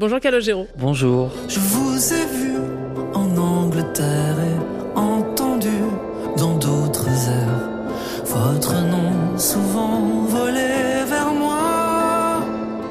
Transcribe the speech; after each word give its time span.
Bonjour 0.00 0.18
Calogero. 0.18 0.66
Bonjour. 0.78 1.30
Je 1.46 1.60
vous 1.60 2.14
ai 2.14 2.24
vu 2.24 2.54
en 3.12 3.36
Angleterre 3.36 4.34
et 4.40 4.98
entendu 4.98 5.68
dans 6.38 6.56
d'autres 6.56 7.06
airs 7.06 7.68
votre 8.24 8.72
nom 8.80 9.36
souvent 9.36 9.69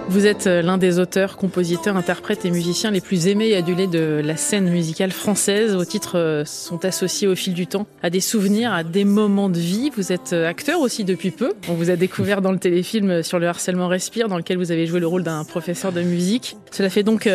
Vous 0.09 0.25
êtes 0.25 0.47
euh, 0.47 0.63
l'un 0.63 0.79
des 0.79 0.97
auteurs, 0.97 1.37
compositeurs, 1.37 1.95
interprètes 1.95 2.43
et 2.43 2.49
musiciens 2.49 2.89
les 2.89 2.99
plus 2.99 3.27
aimés 3.27 3.49
et 3.49 3.55
adulés 3.55 3.85
de 3.85 4.23
la 4.25 4.37
scène 4.37 4.67
musicale 4.67 5.11
française. 5.11 5.75
Vos 5.75 5.85
titres 5.85 6.17
euh, 6.17 6.45
sont 6.45 6.83
associés 6.83 7.27
au 7.27 7.35
fil 7.35 7.53
du 7.53 7.67
temps 7.67 7.85
à 8.01 8.09
des 8.09 8.19
souvenirs, 8.19 8.73
à 8.73 8.83
des 8.83 9.05
moments 9.05 9.49
de 9.49 9.59
vie. 9.59 9.91
Vous 9.95 10.11
êtes 10.11 10.33
euh, 10.33 10.49
acteur 10.49 10.81
aussi 10.81 11.03
depuis 11.03 11.29
peu. 11.29 11.53
On 11.67 11.75
vous 11.75 11.91
a 11.91 11.95
découvert 11.95 12.41
dans 12.41 12.51
le 12.51 12.57
téléfilm 12.57 13.21
sur 13.21 13.37
le 13.37 13.47
harcèlement 13.47 13.87
respire, 13.87 14.29
dans 14.29 14.37
lequel 14.37 14.57
vous 14.57 14.71
avez 14.71 14.87
joué 14.87 14.99
le 14.99 15.05
rôle 15.05 15.21
d'un 15.21 15.43
professeur 15.43 15.91
de 15.91 16.01
musique. 16.01 16.57
Cela 16.71 16.89
fait 16.89 17.03
donc 17.03 17.29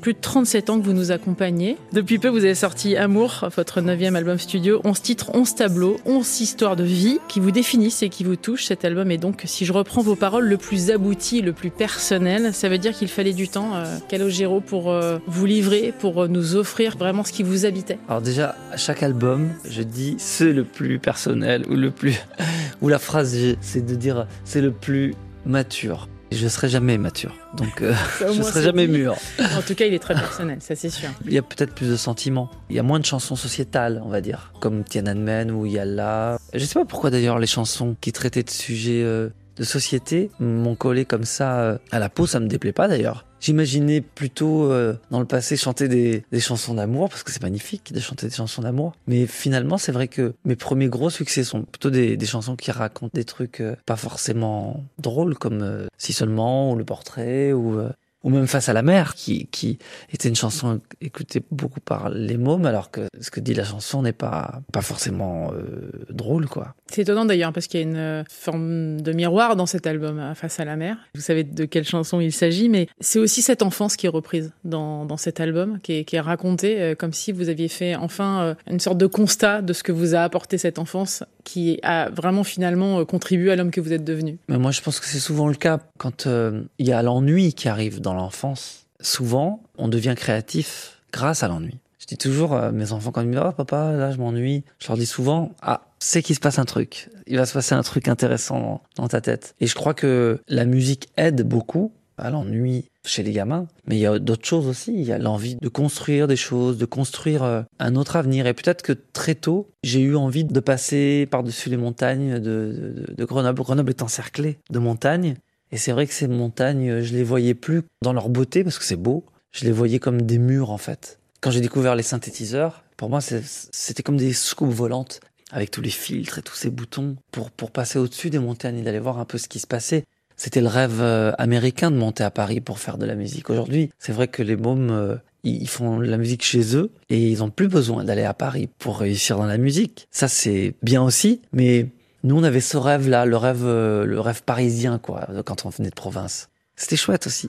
plus 0.00 0.14
de 0.14 0.20
37 0.20 0.70
ans 0.70 0.80
que 0.80 0.84
vous 0.84 0.94
nous 0.94 1.10
accompagnez. 1.10 1.76
Depuis 1.92 2.18
peu, 2.18 2.28
vous 2.28 2.44
avez 2.44 2.54
sorti 2.54 2.96
Amour, 2.96 3.48
votre 3.54 3.82
neuvième 3.82 4.16
album 4.16 4.38
studio. 4.38 4.80
11 4.84 5.02
titres, 5.02 5.30
11 5.34 5.54
tableaux, 5.54 5.96
11 6.06 6.40
histoires 6.40 6.76
de 6.76 6.84
vie 6.84 7.18
qui 7.28 7.40
vous 7.40 7.50
définissent 7.50 8.02
et 8.02 8.08
qui 8.08 8.24
vous 8.24 8.36
touchent. 8.36 8.64
Cet 8.66 8.84
album 8.84 9.10
est 9.10 9.18
donc, 9.18 9.42
si 9.44 9.64
je 9.66 9.72
reprends 9.72 10.02
vos 10.02 10.16
paroles, 10.16 10.46
le 10.46 10.56
plus 10.56 10.90
abouti, 10.90 11.42
le 11.42 11.52
plus 11.52 11.70
personnel. 12.06 12.54
Ça 12.54 12.68
veut 12.68 12.78
dire 12.78 12.92
qu'il 12.92 13.08
fallait 13.08 13.32
du 13.32 13.48
temps, 13.48 13.74
euh, 13.74 13.98
Calogero, 14.08 14.60
pour 14.60 14.92
euh, 14.92 15.18
vous 15.26 15.44
livrer, 15.44 15.92
pour 15.98 16.22
euh, 16.22 16.28
nous 16.28 16.54
offrir 16.54 16.96
vraiment 16.96 17.24
ce 17.24 17.32
qui 17.32 17.42
vous 17.42 17.66
habitait. 17.66 17.98
Alors 18.08 18.22
déjà, 18.22 18.54
à 18.70 18.76
chaque 18.76 19.02
album, 19.02 19.50
je 19.68 19.82
dis 19.82 20.14
c'est 20.18 20.52
le 20.52 20.62
plus 20.62 21.00
personnel 21.00 21.64
ou 21.68 21.74
le 21.74 21.90
plus 21.90 22.16
ou 22.80 22.88
la 22.88 23.00
phrase 23.00 23.36
c'est 23.60 23.84
de 23.84 23.94
dire 23.96 24.28
c'est 24.44 24.60
le 24.60 24.70
plus 24.70 25.14
mature. 25.44 26.08
Je 26.30 26.46
serai 26.46 26.68
jamais 26.68 26.96
mature, 26.96 27.34
donc 27.56 27.82
euh, 27.82 27.92
je 28.20 28.42
serai 28.42 28.62
jamais 28.62 28.86
dit. 28.86 28.98
mûr. 28.98 29.16
En 29.56 29.62
tout 29.62 29.74
cas, 29.74 29.86
il 29.86 29.94
est 29.94 29.98
très 29.98 30.14
personnel, 30.14 30.58
ça 30.60 30.76
c'est 30.76 30.90
sûr. 30.90 31.08
Il 31.24 31.32
y 31.32 31.38
a 31.38 31.42
peut-être 31.42 31.74
plus 31.74 31.88
de 31.88 31.96
sentiments. 31.96 32.50
Il 32.70 32.76
y 32.76 32.78
a 32.78 32.82
moins 32.84 33.00
de 33.00 33.04
chansons 33.04 33.36
sociétales, 33.36 34.00
on 34.04 34.10
va 34.10 34.20
dire, 34.20 34.52
comme 34.60 34.84
Tiananmen 34.84 35.50
ou 35.50 35.66
Yalla. 35.66 36.38
Je 36.54 36.64
sais 36.64 36.74
pas 36.74 36.84
pourquoi 36.84 37.10
d'ailleurs 37.10 37.40
les 37.40 37.46
chansons 37.46 37.96
qui 38.00 38.12
traitaient 38.12 38.42
de 38.44 38.50
sujets 38.50 39.02
euh, 39.02 39.28
de 39.56 39.64
société 39.64 40.30
m'ont 40.40 40.74
collé 40.74 41.04
comme 41.04 41.24
ça 41.24 41.60
euh, 41.60 41.78
à 41.90 41.98
la 41.98 42.08
peau. 42.08 42.26
Ça 42.26 42.40
me 42.40 42.46
déplaît 42.46 42.72
pas 42.72 42.88
d'ailleurs. 42.88 43.24
J'imaginais 43.40 44.00
plutôt 44.00 44.70
euh, 44.70 44.94
dans 45.10 45.20
le 45.20 45.26
passé 45.26 45.56
chanter 45.56 45.88
des, 45.88 46.24
des 46.32 46.40
chansons 46.40 46.74
d'amour 46.74 47.08
parce 47.08 47.22
que 47.22 47.30
c'est 47.30 47.42
magnifique 47.42 47.92
de 47.92 48.00
chanter 48.00 48.26
des 48.26 48.34
chansons 48.34 48.62
d'amour. 48.62 48.94
Mais 49.06 49.26
finalement, 49.26 49.78
c'est 49.78 49.92
vrai 49.92 50.08
que 50.08 50.34
mes 50.44 50.56
premiers 50.56 50.88
gros 50.88 51.10
succès 51.10 51.44
sont 51.44 51.62
plutôt 51.62 51.90
des, 51.90 52.16
des 52.16 52.26
chansons 52.26 52.56
qui 52.56 52.70
racontent 52.70 53.12
des 53.14 53.24
trucs 53.24 53.60
euh, 53.60 53.76
pas 53.84 53.96
forcément 53.96 54.84
drôles 54.98 55.36
comme 55.36 55.86
Si 55.98 56.12
seulement 56.12 56.72
ou 56.72 56.76
Le 56.76 56.84
Portrait 56.84 57.52
ou 57.52 57.80
ou 58.26 58.28
même 58.28 58.48
Face 58.48 58.68
à 58.68 58.72
la 58.72 58.82
mer, 58.82 59.14
qui, 59.14 59.46
qui 59.52 59.78
était 60.12 60.28
une 60.28 60.34
chanson 60.34 60.80
écoutée 61.00 61.42
beaucoup 61.52 61.78
par 61.78 62.10
les 62.10 62.36
mômes, 62.36 62.66
alors 62.66 62.90
que 62.90 63.02
ce 63.20 63.30
que 63.30 63.38
dit 63.38 63.54
la 63.54 63.62
chanson 63.62 64.02
n'est 64.02 64.12
pas, 64.12 64.62
pas 64.72 64.82
forcément 64.82 65.52
euh, 65.52 65.90
drôle, 66.10 66.48
quoi. 66.48 66.74
C'est 66.90 67.02
étonnant 67.02 67.24
d'ailleurs 67.24 67.52
parce 67.52 67.68
qu'il 67.68 67.80
y 67.80 67.82
a 67.84 67.86
une 67.86 67.96
euh, 67.96 68.24
forme 68.28 69.00
de 69.00 69.12
miroir 69.12 69.54
dans 69.54 69.66
cet 69.66 69.86
album 69.86 70.18
euh, 70.18 70.34
Face 70.34 70.58
à 70.58 70.64
la 70.64 70.74
mer. 70.74 70.96
Vous 71.14 71.20
savez 71.20 71.44
de 71.44 71.64
quelle 71.66 71.84
chanson 71.84 72.20
il 72.20 72.32
s'agit, 72.32 72.68
mais 72.68 72.88
c'est 72.98 73.20
aussi 73.20 73.42
cette 73.42 73.62
enfance 73.62 73.94
qui 73.96 74.06
est 74.06 74.10
reprise 74.10 74.52
dans, 74.64 75.04
dans 75.04 75.16
cet 75.16 75.38
album, 75.38 75.78
qui 75.80 75.98
est, 75.98 76.04
qui 76.04 76.16
est 76.16 76.20
racontée 76.20 76.94
comme 76.98 77.12
si 77.12 77.30
vous 77.30 77.48
aviez 77.48 77.68
fait 77.68 77.94
enfin 77.94 78.56
une 78.68 78.80
sorte 78.80 78.98
de 78.98 79.06
constat 79.06 79.62
de 79.62 79.72
ce 79.72 79.84
que 79.84 79.92
vous 79.92 80.16
a 80.16 80.20
apporté 80.20 80.58
cette 80.58 80.80
enfance, 80.80 81.22
qui 81.46 81.78
a 81.84 82.10
vraiment 82.10 82.42
finalement 82.42 82.98
euh, 82.98 83.04
contribué 83.04 83.52
à 83.52 83.56
l'homme 83.56 83.70
que 83.70 83.80
vous 83.80 83.92
êtes 83.92 84.04
devenu. 84.04 84.38
Mais 84.48 84.58
moi, 84.58 84.72
je 84.72 84.82
pense 84.82 84.98
que 84.98 85.06
c'est 85.06 85.20
souvent 85.20 85.46
le 85.46 85.54
cas 85.54 85.78
quand 85.96 86.26
euh, 86.26 86.64
il 86.78 86.86
y 86.86 86.92
a 86.92 87.00
l'ennui 87.02 87.54
qui 87.54 87.68
arrive 87.68 88.00
dans 88.00 88.14
l'enfance. 88.14 88.86
Souvent, 89.00 89.62
on 89.78 89.86
devient 89.86 90.14
créatif 90.16 91.00
grâce 91.12 91.44
à 91.44 91.48
l'ennui. 91.48 91.78
Je 92.00 92.06
dis 92.06 92.16
toujours 92.16 92.52
à 92.52 92.72
mes 92.72 92.92
enfants 92.92 93.12
quand 93.12 93.20
ils 93.20 93.28
me 93.28 93.32
disent 93.32 93.42
oh, 93.46 93.52
papa 93.52 93.92
là 93.92 94.12
je 94.12 94.18
m'ennuie, 94.18 94.64
je 94.78 94.88
leur 94.88 94.96
dis 94.96 95.06
souvent 95.06 95.52
ah 95.60 95.82
c'est 95.98 96.22
qu'il 96.22 96.36
se 96.36 96.40
passe 96.40 96.58
un 96.60 96.64
truc, 96.64 97.10
il 97.26 97.36
va 97.36 97.46
se 97.46 97.52
passer 97.52 97.74
un 97.74 97.82
truc 97.82 98.06
intéressant 98.06 98.82
dans 98.96 99.08
ta 99.08 99.20
tête. 99.20 99.56
Et 99.60 99.66
je 99.66 99.74
crois 99.74 99.94
que 99.94 100.40
la 100.46 100.66
musique 100.66 101.08
aide 101.16 101.42
beaucoup 101.42 101.92
à 102.16 102.30
l'ennui 102.30 102.90
chez 103.06 103.22
les 103.22 103.32
gamins, 103.32 103.66
mais 103.86 103.96
il 103.96 104.00
y 104.00 104.06
a 104.06 104.18
d'autres 104.18 104.46
choses 104.46 104.66
aussi. 104.66 104.92
Il 104.92 105.04
y 105.04 105.12
a 105.12 105.18
l'envie 105.18 105.56
de 105.56 105.68
construire 105.68 106.26
des 106.26 106.36
choses, 106.36 106.76
de 106.78 106.84
construire 106.84 107.42
euh, 107.42 107.62
un 107.78 107.96
autre 107.96 108.16
avenir. 108.16 108.46
Et 108.46 108.54
peut-être 108.54 108.82
que 108.82 108.92
très 108.92 109.34
tôt, 109.34 109.68
j'ai 109.82 110.00
eu 110.00 110.16
envie 110.16 110.44
de 110.44 110.60
passer 110.60 111.26
par-dessus 111.30 111.70
les 111.70 111.76
montagnes 111.76 112.38
de, 112.38 113.06
Grenoble. 113.18 113.62
Grenoble 113.62 113.90
est 113.90 114.02
encerclée 114.02 114.58
de 114.70 114.78
montagnes. 114.78 115.36
Et 115.72 115.76
c'est 115.76 115.92
vrai 115.92 116.06
que 116.06 116.12
ces 116.12 116.28
montagnes, 116.28 117.02
je 117.02 117.12
les 117.14 117.24
voyais 117.24 117.54
plus 117.54 117.82
dans 118.02 118.12
leur 118.12 118.28
beauté 118.28 118.62
parce 118.62 118.78
que 118.78 118.84
c'est 118.84 118.96
beau. 118.96 119.24
Je 119.52 119.64
les 119.64 119.72
voyais 119.72 119.98
comme 119.98 120.22
des 120.22 120.38
murs 120.38 120.70
en 120.70 120.78
fait. 120.78 121.18
Quand 121.40 121.50
j'ai 121.50 121.60
découvert 121.60 121.94
les 121.94 122.02
synthétiseurs, 122.02 122.84
pour 122.96 123.08
moi 123.08 123.20
c'était 123.20 124.02
comme 124.02 124.16
des 124.16 124.32
scoopes 124.32 124.70
volantes 124.70 125.20
avec 125.52 125.70
tous 125.70 125.80
les 125.80 125.90
filtres 125.90 126.38
et 126.38 126.42
tous 126.42 126.56
ces 126.56 126.70
boutons 126.70 127.16
pour, 127.30 127.50
pour 127.50 127.70
passer 127.70 127.98
au-dessus 127.98 128.30
des 128.30 128.38
montagnes 128.38 128.78
et 128.78 128.82
d'aller 128.82 128.98
voir 128.98 129.18
un 129.18 129.24
peu 129.24 129.38
ce 129.38 129.48
qui 129.48 129.58
se 129.58 129.66
passait. 129.66 130.04
C'était 130.36 130.60
le 130.60 130.68
rêve 130.68 131.00
euh, 131.00 131.32
américain 131.38 131.90
de 131.90 131.96
monter 131.96 132.22
à 132.22 132.30
Paris 132.30 132.60
pour 132.60 132.78
faire 132.78 132.98
de 132.98 133.06
la 133.06 133.14
musique. 133.14 133.48
Aujourd'hui, 133.50 133.90
c'est 133.98 134.12
vrai 134.12 134.28
que 134.28 134.42
les 134.42 134.56
mômes, 134.56 134.90
euh, 134.90 135.16
ils 135.44 135.68
font 135.68 135.98
la 135.98 136.18
musique 136.18 136.44
chez 136.44 136.76
eux 136.76 136.90
et 137.08 137.28
ils 137.28 137.42
ont 137.42 137.50
plus 137.50 137.68
besoin 137.68 138.04
d'aller 138.04 138.24
à 138.24 138.34
Paris 138.34 138.68
pour 138.78 138.98
réussir 138.98 139.38
dans 139.38 139.46
la 139.46 139.58
musique. 139.58 140.08
Ça, 140.10 140.28
c'est 140.28 140.74
bien 140.82 141.02
aussi, 141.02 141.40
mais 141.52 141.86
nous, 142.22 142.36
on 142.36 142.42
avait 142.42 142.60
ce 142.60 142.76
rêve-là, 142.76 143.24
le 143.24 143.36
rêve, 143.36 143.64
euh, 143.64 144.04
le 144.04 144.20
rêve 144.20 144.42
parisien, 144.42 144.98
quoi, 144.98 145.26
quand 145.44 145.64
on 145.64 145.70
venait 145.70 145.90
de 145.90 145.94
province. 145.94 146.50
C'était 146.76 146.96
chouette 146.96 147.26
aussi. 147.26 147.48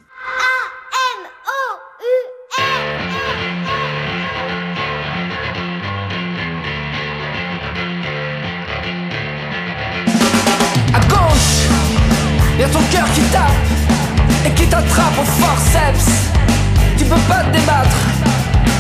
Y 12.59 12.63
a 12.63 12.69
ton 12.69 12.79
cœur 12.91 13.05
qui 13.13 13.21
tape 13.31 14.45
et 14.45 14.49
qui 14.51 14.67
t'attrape 14.67 15.19
au 15.19 15.23
forceps. 15.23 16.09
Tu 16.97 17.05
peux 17.05 17.21
pas 17.27 17.43
te 17.43 17.51
débattre 17.57 17.97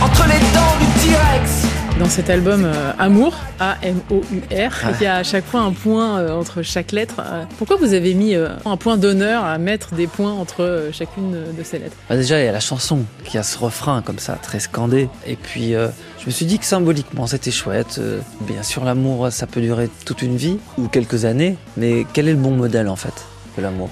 entre 0.01 0.23
les 0.27 0.39
dents 0.53 0.77
du 0.79 0.85
T-Rex. 1.01 1.67
Dans 1.99 2.09
cet 2.09 2.29
album 2.29 2.63
euh, 2.65 2.91
Amour, 2.99 3.35
A-M-O-U-R, 3.59 4.71
il 4.99 5.03
y 5.03 5.07
a 5.07 5.15
à 5.15 5.23
chaque 5.23 5.45
fois 5.45 5.61
un 5.61 5.71
point 5.71 6.19
euh, 6.19 6.31
entre 6.31 6.61
chaque 6.61 6.91
lettre. 6.91 7.15
Euh, 7.19 7.43
pourquoi 7.57 7.75
vous 7.77 7.93
avez 7.93 8.13
mis 8.13 8.35
euh, 8.35 8.49
un 8.65 8.77
point 8.77 8.97
d'honneur 8.97 9.43
à 9.43 9.57
mettre 9.57 9.95
des 9.95 10.05
points 10.05 10.33
entre 10.33 10.89
chacune 10.91 11.31
de 11.31 11.63
ces 11.63 11.79
lettres? 11.79 11.97
Bah, 12.07 12.15
déjà, 12.15 12.39
il 12.39 12.45
y 12.45 12.47
a 12.47 12.51
la 12.51 12.59
chanson 12.59 12.99
qui 13.25 13.37
a 13.37 13.43
ce 13.43 13.57
refrain 13.57 14.03
comme 14.03 14.19
ça, 14.19 14.33
très 14.41 14.59
scandé. 14.59 15.09
Et 15.25 15.35
puis, 15.35 15.71
je 15.71 16.25
me 16.25 16.31
suis 16.31 16.45
dit 16.45 16.59
que 16.59 16.65
symboliquement, 16.65 17.25
c'était 17.25 17.51
chouette. 17.51 17.99
Bien 18.41 18.61
sûr, 18.61 18.83
l'amour, 18.85 19.31
ça 19.31 19.47
peut 19.47 19.61
durer 19.61 19.89
toute 20.05 20.21
une 20.21 20.37
vie 20.37 20.59
ou 20.77 20.87
quelques 20.87 21.25
années. 21.25 21.57
Mais 21.77 22.05
quel 22.13 22.27
est 22.27 22.33
le 22.33 22.37
bon 22.37 22.51
modèle, 22.51 22.89
en 22.89 22.95
fait, 22.95 23.25
l'amour 23.61 23.89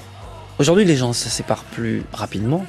Aujourd'hui, 0.57 0.85
les 0.85 0.95
gens 0.95 1.11
se 1.11 1.29
séparent 1.29 1.65
plus 1.65 2.03
rapidement. 2.13 2.65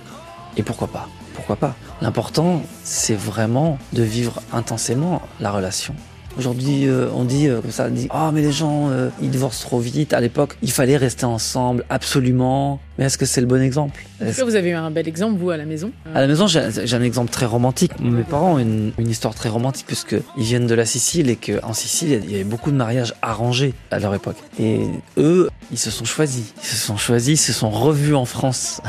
Et 0.56 0.62
pourquoi 0.62 0.88
pas? 0.88 1.08
Pourquoi 1.34 1.56
pas? 1.56 1.76
L'important, 2.00 2.62
c'est 2.82 3.14
vraiment 3.14 3.78
de 3.92 4.02
vivre 4.02 4.42
intensément 4.52 5.22
la 5.38 5.52
relation. 5.52 5.94
Aujourd'hui, 6.38 6.86
euh, 6.86 7.08
on 7.14 7.24
dit 7.24 7.48
euh, 7.48 7.62
comme 7.62 7.70
ça, 7.70 7.86
on 7.88 7.94
dit 7.94 8.08
oh 8.14 8.30
mais 8.32 8.42
les 8.42 8.52
gens 8.52 8.90
euh, 8.90 9.08
ils 9.22 9.30
divorcent 9.30 9.62
trop 9.66 9.78
vite. 9.78 10.12
À 10.12 10.20
l'époque, 10.20 10.58
il 10.60 10.70
fallait 10.70 10.98
rester 10.98 11.24
ensemble 11.24 11.84
absolument. 11.88 12.78
Mais 12.98 13.06
est-ce 13.06 13.16
que 13.16 13.24
c'est 13.24 13.40
le 13.40 13.46
bon 13.46 13.62
exemple? 13.62 14.04
Est-ce 14.20 14.38
cas, 14.38 14.44
vous 14.44 14.54
avez 14.54 14.70
eu 14.70 14.74
un 14.74 14.90
bel 14.90 15.08
exemple, 15.08 15.38
vous, 15.38 15.50
à 15.50 15.56
la 15.56 15.64
maison? 15.64 15.92
à 16.14 16.20
la 16.20 16.26
maison, 16.26 16.46
j'ai 16.46 16.68
j'ai 16.84 16.96
un 16.96 17.02
exemple 17.02 17.30
très 17.30 17.46
romantique. 17.46 17.92
Mes 18.00 18.22
parents 18.22 18.54
ont 18.54 18.58
une, 18.58 18.92
une 18.98 19.08
histoire 19.08 19.34
très 19.34 19.48
romantique 19.48 19.86
puisque 19.86 20.16
ils 20.36 20.44
viennent 20.44 20.66
de 20.66 20.74
la 20.74 20.84
Sicile 20.84 21.30
et 21.30 21.36
qu'en 21.36 21.72
Sicile, 21.72 22.20
il 22.24 22.30
y 22.30 22.34
avait 22.34 22.44
beaucoup 22.44 22.70
de 22.70 22.76
mariages 22.76 23.14
arrangés 23.22 23.72
à 23.90 23.98
leur 23.98 24.14
époque. 24.14 24.36
Et 24.60 24.80
eux, 25.16 25.48
ils 25.72 25.78
se 25.78 25.90
sont 25.90 26.04
choisis. 26.04 26.52
Ils 26.62 26.66
se 26.66 26.76
sont 26.76 26.98
choisis, 26.98 27.40
ils 27.40 27.52
se 27.52 27.58
sont 27.58 27.70
revus 27.70 28.14
en 28.14 28.26
France. 28.26 28.82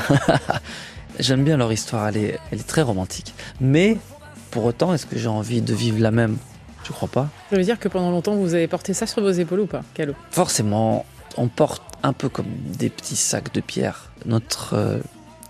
J'aime 1.20 1.44
bien 1.44 1.58
leur 1.58 1.72
histoire, 1.72 2.10
elle 2.10 2.18
est, 2.18 2.40
elle 2.52 2.60
est 2.60 2.68
très 2.68 2.82
romantique. 2.82 3.34
Mais 3.62 3.98
pour 4.52 4.66
autant, 4.66 4.94
est-ce 4.94 5.06
que 5.06 5.18
j'ai 5.18 5.30
envie 5.30 5.62
de 5.62 5.74
vivre 5.74 6.00
la 6.00 6.12
même? 6.12 6.38
Je 6.88 6.94
crois 6.94 7.10
pas. 7.10 7.28
Ça 7.50 7.58
veut 7.58 7.64
dire 7.64 7.80
que 7.80 7.90
pendant 7.90 8.12
longtemps, 8.12 8.36
vous 8.36 8.54
avez 8.54 8.68
porté 8.68 8.94
ça 8.94 9.06
sur 9.06 9.22
vos 9.22 9.30
épaules 9.32 9.60
ou 9.60 9.66
pas, 9.68 9.84
Calo 9.94 10.14
Forcément, 10.32 11.06
on 11.36 11.50
porte 11.50 11.84
un 12.02 12.14
peu 12.14 12.30
comme 12.30 12.48
des 12.78 12.90
petits 12.90 13.18
sacs 13.18 13.54
de 13.54 13.60
pierre 13.60 14.12
notre 14.26 14.74
euh, 14.74 15.00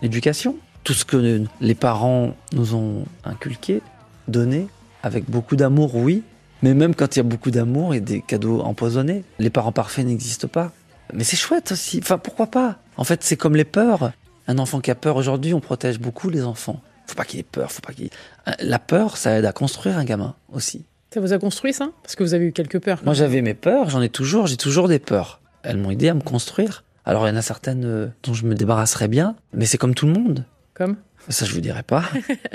éducation. 0.01 0.55
Tout 0.83 0.93
ce 0.93 1.05
que 1.05 1.45
les 1.61 1.75
parents 1.75 2.35
nous 2.53 2.73
ont 2.73 3.03
inculqué, 3.23 3.81
donné, 4.27 4.67
avec 5.03 5.29
beaucoup 5.29 5.55
d'amour, 5.55 5.95
oui. 5.95 6.23
Mais 6.63 6.73
même 6.73 6.95
quand 6.95 7.15
il 7.15 7.19
y 7.19 7.21
a 7.21 7.23
beaucoup 7.23 7.51
d'amour 7.51 7.93
et 7.93 7.99
des 7.99 8.21
cadeaux 8.21 8.61
empoisonnés, 8.61 9.23
les 9.37 9.49
parents 9.49 9.71
parfaits 9.71 10.05
n'existent 10.05 10.47
pas. 10.47 10.71
Mais 11.13 11.23
c'est 11.23 11.35
chouette 11.35 11.71
aussi. 11.71 11.99
Enfin, 12.01 12.17
pourquoi 12.17 12.47
pas? 12.47 12.77
En 12.95 13.03
fait, 13.03 13.23
c'est 13.23 13.37
comme 13.37 13.55
les 13.55 13.65
peurs. 13.65 14.11
Un 14.47 14.57
enfant 14.57 14.79
qui 14.79 14.89
a 14.89 14.95
peur 14.95 15.17
aujourd'hui, 15.17 15.53
on 15.53 15.59
protège 15.59 15.99
beaucoup 15.99 16.29
les 16.29 16.43
enfants. 16.43 16.81
Faut 17.05 17.15
pas 17.15 17.25
qu'il 17.25 17.39
ait 17.39 17.43
peur. 17.43 17.71
Faut 17.71 17.81
pas 17.81 17.93
qu'il. 17.93 18.09
Euh, 18.47 18.51
La 18.59 18.79
peur, 18.79 19.17
ça 19.17 19.37
aide 19.37 19.45
à 19.45 19.51
construire 19.51 19.97
un 19.97 20.03
gamin 20.05 20.35
aussi. 20.51 20.85
Ça 21.13 21.19
vous 21.21 21.33
a 21.33 21.39
construit 21.39 21.73
ça? 21.73 21.89
Parce 22.03 22.15
que 22.15 22.23
vous 22.23 22.33
avez 22.33 22.45
eu 22.45 22.51
quelques 22.51 22.79
peurs. 22.79 23.01
Moi, 23.05 23.13
j'avais 23.13 23.41
mes 23.41 23.53
peurs, 23.53 23.89
j'en 23.89 24.01
ai 24.01 24.09
toujours, 24.09 24.47
j'ai 24.47 24.57
toujours 24.57 24.87
des 24.87 24.99
peurs. 24.99 25.41
Elles 25.63 25.77
m'ont 25.77 25.91
aidé 25.91 26.09
à 26.09 26.13
me 26.13 26.21
construire. 26.21 26.83
Alors, 27.05 27.25
il 27.27 27.31
y 27.31 27.33
en 27.33 27.37
a 27.37 27.41
certaines 27.41 27.85
euh, 27.85 28.07
dont 28.23 28.33
je 28.33 28.45
me 28.45 28.53
débarrasserais 28.55 29.07
bien, 29.07 29.35
mais 29.53 29.65
c'est 29.65 29.77
comme 29.77 29.95
tout 29.95 30.05
le 30.05 30.13
monde. 30.13 30.45
Comme? 30.73 30.97
Ça, 31.29 31.45
je 31.45 31.53
vous 31.53 31.61
dirai 31.61 31.83
pas. 31.83 32.03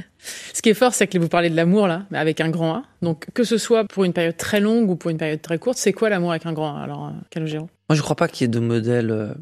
Ce 0.55 0.63
qui 0.63 0.69
est 0.71 0.75
fort, 0.75 0.95
c'est 0.95 1.07
que 1.07 1.19
vous 1.19 1.29
parlez 1.29 1.51
de 1.51 1.57
l'amour 1.57 1.87
là, 1.89 2.05
mais 2.11 2.19
avec 2.19 2.41
un 2.41 2.49
grand 2.49 2.75
A. 2.77 2.83
Donc 3.03 3.27
que 3.35 3.45
ce 3.45 3.59
soit 3.59 3.85
pour 3.87 4.05
une 4.05 4.13
période 4.13 4.37
très 4.37 4.61
longue 4.61 4.89
ou 4.89 4.97
pour 4.97 5.11
une 5.11 5.19
période 5.19 5.43
très 5.43 5.59
courte, 5.59 5.77
c'est 5.79 5.93
quoi 5.93 6.09
l'amour 6.09 6.31
avec 6.31 6.47
un 6.47 6.53
grand 6.53 6.77
A 6.77 6.81
Alors, 6.83 7.07
euh, 7.09 7.11
Calogero 7.31 7.69
Moi, 7.91 7.97
je 7.97 8.01
crois 8.03 8.17
pas 8.17 8.29
qu'il 8.29 8.45
y 8.45 8.47
ait 8.47 8.49
de 8.49 8.61
modèle. 8.61 9.11
euh, 9.11 9.35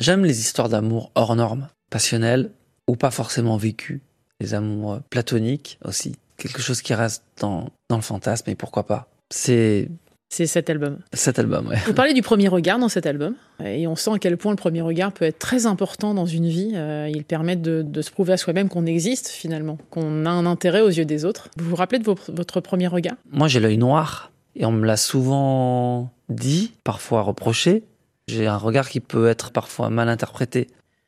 J'aime 0.00 0.24
les 0.24 0.40
histoires 0.40 0.68
d'amour 0.68 1.12
hors 1.14 1.34
normes, 1.36 1.68
passionnelles 1.88 2.50
ou 2.88 2.96
pas 2.96 3.10
forcément 3.10 3.56
vécues. 3.56 4.02
Les 4.40 4.52
amours 4.54 4.98
platoniques 5.08 5.78
aussi. 5.84 6.16
Quelque 6.36 6.60
chose 6.62 6.82
qui 6.82 6.94
reste 6.94 7.22
dans, 7.40 7.68
dans 7.88 7.96
le 7.96 8.02
fantasme 8.02 8.50
et 8.50 8.54
pourquoi 8.54 8.84
pas. 8.86 9.08
C'est 9.30 9.88
C'est 10.28 10.46
cet 10.46 10.68
album. 10.68 10.98
cet 11.12 11.38
album, 11.38 11.68
ouais. 11.68 11.76
Vous 11.86 11.94
parlez 11.94 12.12
du 12.12 12.22
premier 12.22 12.48
regard 12.48 12.78
dans 12.78 12.88
cet 12.88 13.06
album, 13.06 13.34
et 13.64 13.86
on 13.86 13.94
sent 13.94 14.10
à 14.14 14.18
quel 14.18 14.36
point 14.36 14.50
le 14.52 14.56
premier 14.56 14.80
regard 14.82 15.12
peut 15.12 15.24
être 15.24 15.38
très 15.38 15.66
important 15.66 16.12
dans 16.12 16.26
une 16.26 16.48
vie. 16.48 16.72
Euh, 16.74 17.08
il 17.12 17.24
permet 17.24 17.54
de, 17.56 17.82
de 17.82 18.02
se 18.02 18.10
prouver 18.10 18.32
à 18.32 18.36
soi-même 18.36 18.68
qu'on 18.68 18.84
existe 18.86 19.28
finalement, 19.28 19.78
qu'on 19.90 20.26
a 20.26 20.30
un 20.30 20.44
intérêt 20.46 20.80
aux 20.80 20.88
yeux 20.88 21.04
des 21.04 21.24
autres. 21.24 21.48
Vous 21.56 21.70
vous 21.70 21.76
rappelez 21.76 22.00
de 22.00 22.04
vos- 22.04 22.18
votre 22.28 22.60
premier 22.60 22.88
regard? 22.88 23.14
Moi, 23.30 23.46
j'ai 23.48 23.60
l'œil 23.60 23.78
noir 23.78 24.32
et 24.56 24.64
on 24.66 24.72
me 24.72 24.84
l'a 24.86 24.96
souvent 24.96 26.10
dit, 26.28 26.72
parfois 26.84 27.22
reproché. 27.22 27.84
J'ai 28.26 28.46
un 28.46 28.56
regard 28.56 28.88
qui 28.88 29.00
peut 29.00 29.28
être 29.28 29.50
parfois 29.52 29.90
mal 29.90 30.08
interprété. 30.08 30.66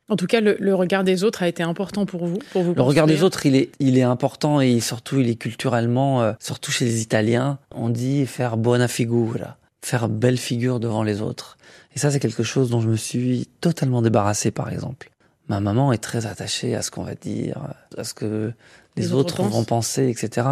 En 0.08 0.14
tout 0.16 0.26
cas, 0.26 0.40
le, 0.40 0.56
le 0.60 0.74
regard 0.74 1.02
des 1.02 1.24
autres 1.24 1.42
a 1.42 1.48
été 1.48 1.62
important 1.64 2.06
pour 2.06 2.26
vous, 2.26 2.38
pour 2.52 2.62
vous. 2.62 2.74
Le 2.74 2.82
regard 2.82 3.06
des 3.06 3.24
autres, 3.24 3.44
il 3.44 3.56
est, 3.56 3.70
il 3.80 3.98
est 3.98 4.02
important 4.02 4.60
et 4.60 4.78
surtout, 4.78 5.18
il 5.18 5.28
est 5.28 5.34
culturellement, 5.34 6.22
euh, 6.22 6.32
surtout 6.38 6.70
chez 6.70 6.84
les 6.84 7.02
Italiens, 7.02 7.58
on 7.74 7.88
dit 7.88 8.24
faire 8.26 8.56
buona 8.56 8.86
figura, 8.86 9.56
faire 9.82 10.08
belle 10.08 10.38
figure 10.38 10.78
devant 10.78 11.02
les 11.02 11.22
autres. 11.22 11.58
Et 11.96 11.98
ça, 11.98 12.10
c'est 12.12 12.20
quelque 12.20 12.44
chose 12.44 12.70
dont 12.70 12.80
je 12.80 12.88
me 12.88 12.96
suis 12.96 13.48
totalement 13.60 14.00
débarrassé, 14.00 14.52
par 14.52 14.72
exemple. 14.72 15.10
Ma 15.48 15.58
maman 15.58 15.92
est 15.92 15.98
très 15.98 16.26
attachée 16.26 16.76
à 16.76 16.82
ce 16.82 16.90
qu'on 16.92 17.02
va 17.02 17.14
dire, 17.14 17.58
à 17.96 18.04
ce 18.04 18.14
que 18.14 18.52
les, 18.96 19.02
Les 19.02 19.12
autres 19.12 19.18
autres, 19.18 19.36
pensent. 19.36 19.52
vont 19.52 19.64
penser, 19.64 20.08
etc. 20.08 20.46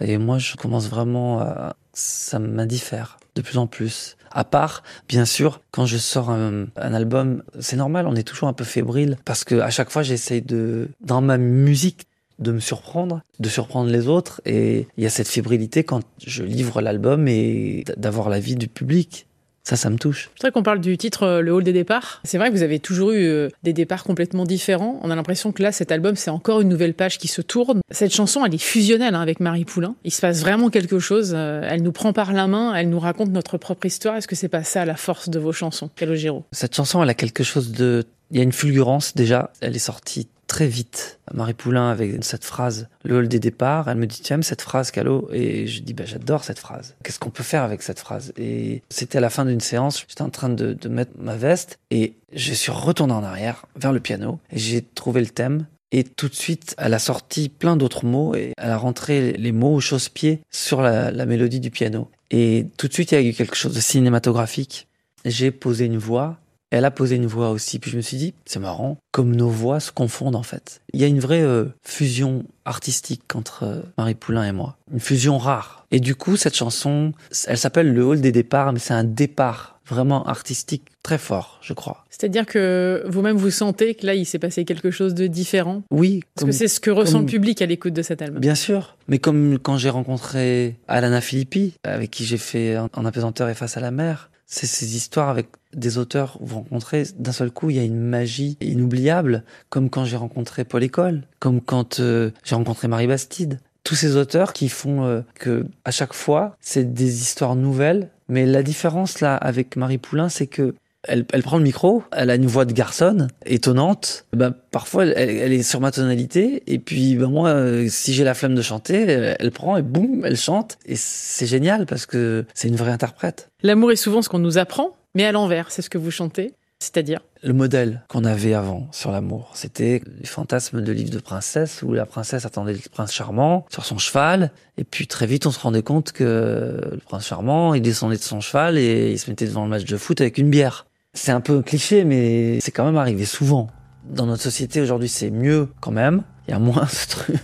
Et 0.00 0.18
moi, 0.18 0.38
je 0.38 0.56
commence 0.56 0.88
vraiment 0.88 1.40
à... 1.40 1.76
Ça 1.92 2.38
m'indiffère 2.38 3.19
de 3.34 3.42
plus 3.42 3.58
en 3.58 3.66
plus. 3.66 4.16
À 4.32 4.44
part, 4.44 4.84
bien 5.08 5.24
sûr, 5.24 5.60
quand 5.72 5.86
je 5.86 5.96
sors 5.96 6.30
un, 6.30 6.66
album, 6.76 7.42
c'est 7.58 7.76
normal, 7.76 8.06
on 8.06 8.14
est 8.14 8.22
toujours 8.22 8.48
un 8.48 8.52
peu 8.52 8.64
fébrile 8.64 9.16
parce 9.24 9.42
que 9.42 9.56
à 9.56 9.70
chaque 9.70 9.90
fois, 9.90 10.02
j'essaye 10.02 10.42
de, 10.42 10.88
dans 11.00 11.20
ma 11.20 11.36
musique, 11.36 12.06
de 12.38 12.52
me 12.52 12.60
surprendre, 12.60 13.22
de 13.38 13.48
surprendre 13.48 13.90
les 13.90 14.08
autres. 14.08 14.40
Et 14.46 14.86
il 14.96 15.04
y 15.04 15.06
a 15.06 15.10
cette 15.10 15.28
fébrilité 15.28 15.84
quand 15.84 16.02
je 16.24 16.42
livre 16.44 16.80
l'album 16.80 17.26
et 17.28 17.84
d'avoir 17.96 18.28
l'avis 18.28 18.54
du 18.54 18.68
public. 18.68 19.26
Ça, 19.62 19.76
ça 19.76 19.90
me 19.90 19.98
touche. 19.98 20.30
C'est 20.36 20.42
vrai 20.46 20.52
qu'on 20.52 20.62
parle 20.62 20.80
du 20.80 20.96
titre 20.96 21.24
euh, 21.24 21.40
Le 21.42 21.52
Hall 21.52 21.64
des 21.64 21.72
départs. 21.72 22.20
C'est 22.24 22.38
vrai 22.38 22.48
que 22.48 22.54
vous 22.54 22.62
avez 22.62 22.78
toujours 22.78 23.10
eu 23.12 23.24
euh, 23.24 23.48
des 23.62 23.72
départs 23.72 24.04
complètement 24.04 24.44
différents. 24.44 24.98
On 25.02 25.10
a 25.10 25.14
l'impression 25.14 25.52
que 25.52 25.62
là, 25.62 25.70
cet 25.70 25.92
album, 25.92 26.16
c'est 26.16 26.30
encore 26.30 26.60
une 26.60 26.68
nouvelle 26.68 26.94
page 26.94 27.18
qui 27.18 27.28
se 27.28 27.42
tourne. 27.42 27.80
Cette 27.90 28.12
chanson, 28.12 28.44
elle 28.44 28.54
est 28.54 28.58
fusionnelle 28.58 29.14
hein, 29.14 29.20
avec 29.20 29.38
Marie 29.38 29.64
Poulain. 29.64 29.94
Il 30.04 30.12
se 30.12 30.20
passe 30.20 30.40
vraiment 30.40 30.70
quelque 30.70 30.98
chose. 30.98 31.32
Euh, 31.36 31.62
Elle 31.68 31.82
nous 31.82 31.92
prend 31.92 32.12
par 32.12 32.32
la 32.32 32.46
main, 32.46 32.74
elle 32.74 32.88
nous 32.88 32.98
raconte 32.98 33.30
notre 33.30 33.58
propre 33.58 33.86
histoire. 33.86 34.16
Est-ce 34.16 34.28
que 34.28 34.36
c'est 34.36 34.48
pas 34.48 34.64
ça 34.64 34.84
la 34.84 34.96
force 34.96 35.28
de 35.28 35.38
vos 35.38 35.52
chansons, 35.52 35.90
Calogero? 35.94 36.44
Cette 36.52 36.74
chanson, 36.74 37.02
elle 37.02 37.10
a 37.10 37.14
quelque 37.14 37.44
chose 37.44 37.72
de... 37.72 38.04
Il 38.30 38.38
y 38.38 38.40
a 38.40 38.44
une 38.44 38.52
fulgurance 38.52 39.14
déjà. 39.14 39.52
Elle 39.60 39.74
est 39.76 39.80
sortie 39.80 40.28
très 40.50 40.66
vite. 40.66 41.20
Marie 41.32 41.54
Poulain 41.54 41.90
avec 41.90 42.24
cette 42.24 42.44
phrase, 42.44 42.88
le 43.04 43.16
hall 43.16 43.28
des 43.28 43.38
départs. 43.38 43.88
Elle 43.88 43.98
me 43.98 44.06
dit, 44.06 44.20
aimes 44.30 44.42
cette 44.42 44.62
phrase, 44.62 44.90
Calo 44.90 45.28
Et 45.32 45.68
je 45.68 45.80
dis, 45.80 45.94
bah, 45.94 46.04
j'adore 46.04 46.42
cette 46.42 46.58
phrase. 46.58 46.96
Qu'est-ce 47.04 47.20
qu'on 47.20 47.30
peut 47.30 47.44
faire 47.44 47.62
avec 47.62 47.82
cette 47.82 48.00
phrase? 48.00 48.32
Et 48.36 48.82
c'était 48.90 49.18
à 49.18 49.20
la 49.20 49.30
fin 49.30 49.44
d'une 49.44 49.60
séance. 49.60 50.04
J'étais 50.08 50.22
en 50.22 50.28
train 50.28 50.48
de, 50.48 50.72
de 50.72 50.88
mettre 50.88 51.12
ma 51.18 51.36
veste 51.36 51.78
et 51.92 52.14
je 52.32 52.52
suis 52.52 52.72
retourné 52.72 53.12
en 53.12 53.22
arrière 53.22 53.64
vers 53.76 53.92
le 53.92 54.00
piano 54.00 54.40
et 54.50 54.58
j'ai 54.58 54.82
trouvé 54.82 55.20
le 55.20 55.28
thème. 55.28 55.66
Et 55.92 56.02
tout 56.02 56.28
de 56.28 56.34
suite, 56.34 56.74
elle 56.78 56.94
a 56.94 56.98
sorti 56.98 57.48
plein 57.48 57.76
d'autres 57.76 58.04
mots 58.04 58.34
et 58.34 58.52
elle 58.58 58.70
a 58.70 58.76
rentré 58.76 59.32
les 59.34 59.52
mots 59.52 59.74
au 59.74 59.80
chausse-pied 59.80 60.40
sur 60.50 60.82
la, 60.82 61.12
la 61.12 61.26
mélodie 61.26 61.60
du 61.60 61.70
piano. 61.70 62.10
Et 62.32 62.66
tout 62.76 62.88
de 62.88 62.92
suite, 62.92 63.12
il 63.12 63.14
y 63.14 63.18
a 63.18 63.22
eu 63.22 63.32
quelque 63.32 63.56
chose 63.56 63.74
de 63.74 63.80
cinématographique. 63.80 64.88
J'ai 65.24 65.52
posé 65.52 65.84
une 65.84 65.98
voix 65.98 66.39
elle 66.70 66.84
a 66.84 66.90
posé 66.90 67.16
une 67.16 67.26
voix 67.26 67.50
aussi. 67.50 67.78
Puis 67.78 67.90
je 67.90 67.96
me 67.96 68.02
suis 68.02 68.16
dit, 68.16 68.34
c'est 68.46 68.60
marrant, 68.60 68.96
comme 69.12 69.34
nos 69.34 69.48
voix 69.48 69.80
se 69.80 69.90
confondent 69.92 70.36
en 70.36 70.42
fait. 70.42 70.80
Il 70.92 71.00
y 71.00 71.04
a 71.04 71.08
une 71.08 71.20
vraie 71.20 71.42
euh, 71.42 71.66
fusion 71.84 72.44
artistique 72.64 73.34
entre 73.34 73.64
euh, 73.64 73.82
Marie 73.98 74.14
Poulain 74.14 74.44
et 74.44 74.52
moi. 74.52 74.76
Une 74.92 75.00
fusion 75.00 75.38
rare. 75.38 75.86
Et 75.90 76.00
du 76.00 76.14
coup, 76.14 76.36
cette 76.36 76.54
chanson, 76.56 77.12
elle 77.46 77.58
s'appelle 77.58 77.92
Le 77.92 78.04
Hall 78.04 78.20
des 78.20 78.32
départs, 78.32 78.72
mais 78.72 78.78
c'est 78.78 78.94
un 78.94 79.04
départ 79.04 79.80
vraiment 79.86 80.24
artistique 80.26 80.84
très 81.02 81.18
fort, 81.18 81.58
je 81.62 81.72
crois. 81.72 82.04
C'est-à-dire 82.10 82.46
que 82.46 83.02
vous-même 83.08 83.36
vous 83.36 83.50
sentez 83.50 83.96
que 83.96 84.06
là, 84.06 84.14
il 84.14 84.24
s'est 84.24 84.38
passé 84.38 84.64
quelque 84.64 84.92
chose 84.92 85.14
de 85.14 85.26
différent? 85.26 85.82
Oui, 85.90 86.20
Parce 86.36 86.46
que 86.46 86.52
c'est 86.52 86.68
ce 86.68 86.78
que 86.78 86.90
ressent 86.92 87.14
comme- 87.14 87.22
le 87.22 87.26
public 87.26 87.60
à 87.60 87.66
l'écoute 87.66 87.92
de 87.94 88.02
cet 88.02 88.22
album. 88.22 88.40
Bien 88.40 88.54
sûr, 88.54 88.96
mais 89.08 89.18
comme 89.18 89.58
quand 89.58 89.78
j'ai 89.78 89.90
rencontré 89.90 90.76
Alana 90.86 91.20
Filippi, 91.20 91.74
avec 91.82 92.12
qui 92.12 92.24
j'ai 92.24 92.38
fait 92.38 92.76
en 92.78 93.04
apesanteur 93.04 93.48
et 93.48 93.54
face 93.54 93.76
à 93.76 93.80
la 93.80 93.90
mer, 93.90 94.30
c'est 94.46 94.66
ces 94.66 94.94
histoires 94.94 95.28
avec 95.28 95.48
des 95.74 95.98
auteurs 95.98 96.38
vous 96.40 96.56
rencontrez, 96.56 97.04
d'un 97.18 97.32
seul 97.32 97.50
coup, 97.50 97.70
il 97.70 97.76
y 97.76 97.80
a 97.80 97.84
une 97.84 98.00
magie 98.00 98.56
inoubliable, 98.60 99.44
comme 99.68 99.90
quand 99.90 100.04
j'ai 100.04 100.16
rencontré 100.16 100.64
Paul 100.64 100.82
École, 100.82 101.22
comme 101.38 101.60
quand 101.60 102.00
euh, 102.00 102.30
j'ai 102.44 102.54
rencontré 102.54 102.88
Marie 102.88 103.06
Bastide. 103.06 103.60
Tous 103.84 103.94
ces 103.94 104.16
auteurs 104.16 104.52
qui 104.52 104.68
font 104.68 105.04
euh, 105.04 105.22
que, 105.34 105.66
à 105.84 105.90
chaque 105.90 106.12
fois, 106.12 106.56
c'est 106.60 106.92
des 106.92 107.22
histoires 107.22 107.56
nouvelles, 107.56 108.10
mais 108.28 108.46
la 108.46 108.62
différence 108.62 109.20
là 109.20 109.36
avec 109.36 109.76
Marie 109.76 109.98
Poulain, 109.98 110.28
c'est 110.28 110.46
que 110.46 110.74
elle, 111.04 111.24
prend 111.24 111.56
le 111.56 111.62
micro, 111.62 112.02
elle 112.12 112.28
a 112.28 112.34
une 112.34 112.46
voix 112.46 112.66
de 112.66 112.72
garçonne 112.72 113.28
étonnante. 113.46 114.26
Ben, 114.34 114.54
parfois, 114.70 115.06
elle, 115.06 115.52
est 115.52 115.62
sur 115.62 115.80
ma 115.80 115.90
tonalité, 115.90 116.62
et 116.66 116.78
puis 116.78 117.16
ben, 117.16 117.28
moi, 117.28 117.48
euh, 117.50 117.86
si 117.88 118.12
j'ai 118.12 118.24
la 118.24 118.34
flamme 118.34 118.54
de 118.54 118.62
chanter, 118.62 119.34
elle 119.38 119.50
prend 119.50 119.76
et 119.78 119.82
boum, 119.82 120.24
elle 120.24 120.36
chante. 120.36 120.78
Et 120.84 120.96
c'est 120.96 121.46
génial 121.46 121.86
parce 121.86 122.04
que 122.04 122.44
c'est 122.52 122.68
une 122.68 122.76
vraie 122.76 122.92
interprète. 122.92 123.48
L'amour 123.62 123.92
est 123.92 123.96
souvent 123.96 124.20
ce 124.20 124.28
qu'on 124.28 124.38
nous 124.38 124.58
apprend, 124.58 124.94
mais 125.14 125.24
à 125.24 125.32
l'envers, 125.32 125.70
c'est 125.70 125.82
ce 125.82 125.90
que 125.90 125.98
vous 125.98 126.10
chantez. 126.10 126.54
C'est-à-dire 126.82 127.20
Le 127.42 127.52
modèle 127.52 128.02
qu'on 128.08 128.24
avait 128.24 128.54
avant 128.54 128.88
sur 128.90 129.12
l'amour, 129.12 129.50
c'était 129.52 130.00
les 130.18 130.26
fantasmes 130.26 130.80
de 130.80 130.92
livres 130.92 131.10
de 131.10 131.18
princesse 131.18 131.82
où 131.82 131.92
la 131.92 132.06
princesse 132.06 132.46
attendait 132.46 132.72
le 132.72 132.78
prince 132.90 133.12
charmant 133.12 133.66
sur 133.68 133.84
son 133.84 133.98
cheval, 133.98 134.50
et 134.78 134.84
puis 134.84 135.06
très 135.06 135.26
vite 135.26 135.44
on 135.44 135.50
se 135.50 135.60
rendait 135.60 135.82
compte 135.82 136.12
que 136.12 136.80
le 136.90 137.00
prince 137.04 137.26
charmant, 137.26 137.74
il 137.74 137.82
descendait 137.82 138.16
de 138.16 138.22
son 138.22 138.40
cheval 138.40 138.78
et 138.78 139.12
il 139.12 139.18
se 139.18 139.28
mettait 139.28 139.44
devant 139.44 139.64
le 139.64 139.68
match 139.68 139.84
de 139.84 139.96
foot 139.98 140.22
avec 140.22 140.38
une 140.38 140.48
bière. 140.48 140.86
C'est 141.12 141.32
un 141.32 141.42
peu 141.42 141.60
cliché, 141.60 142.04
mais 142.04 142.60
c'est 142.60 142.70
quand 142.70 142.86
même 142.86 142.96
arrivé 142.96 143.26
souvent. 143.26 143.68
Dans 144.08 144.24
notre 144.24 144.42
société 144.42 144.80
aujourd'hui, 144.80 145.08
c'est 145.10 145.30
mieux 145.30 145.68
quand 145.80 145.90
même. 145.90 146.22
Il 146.48 146.52
y 146.52 146.54
a 146.54 146.58
moins 146.58 146.86
ce 146.88 147.08
truc. 147.08 147.36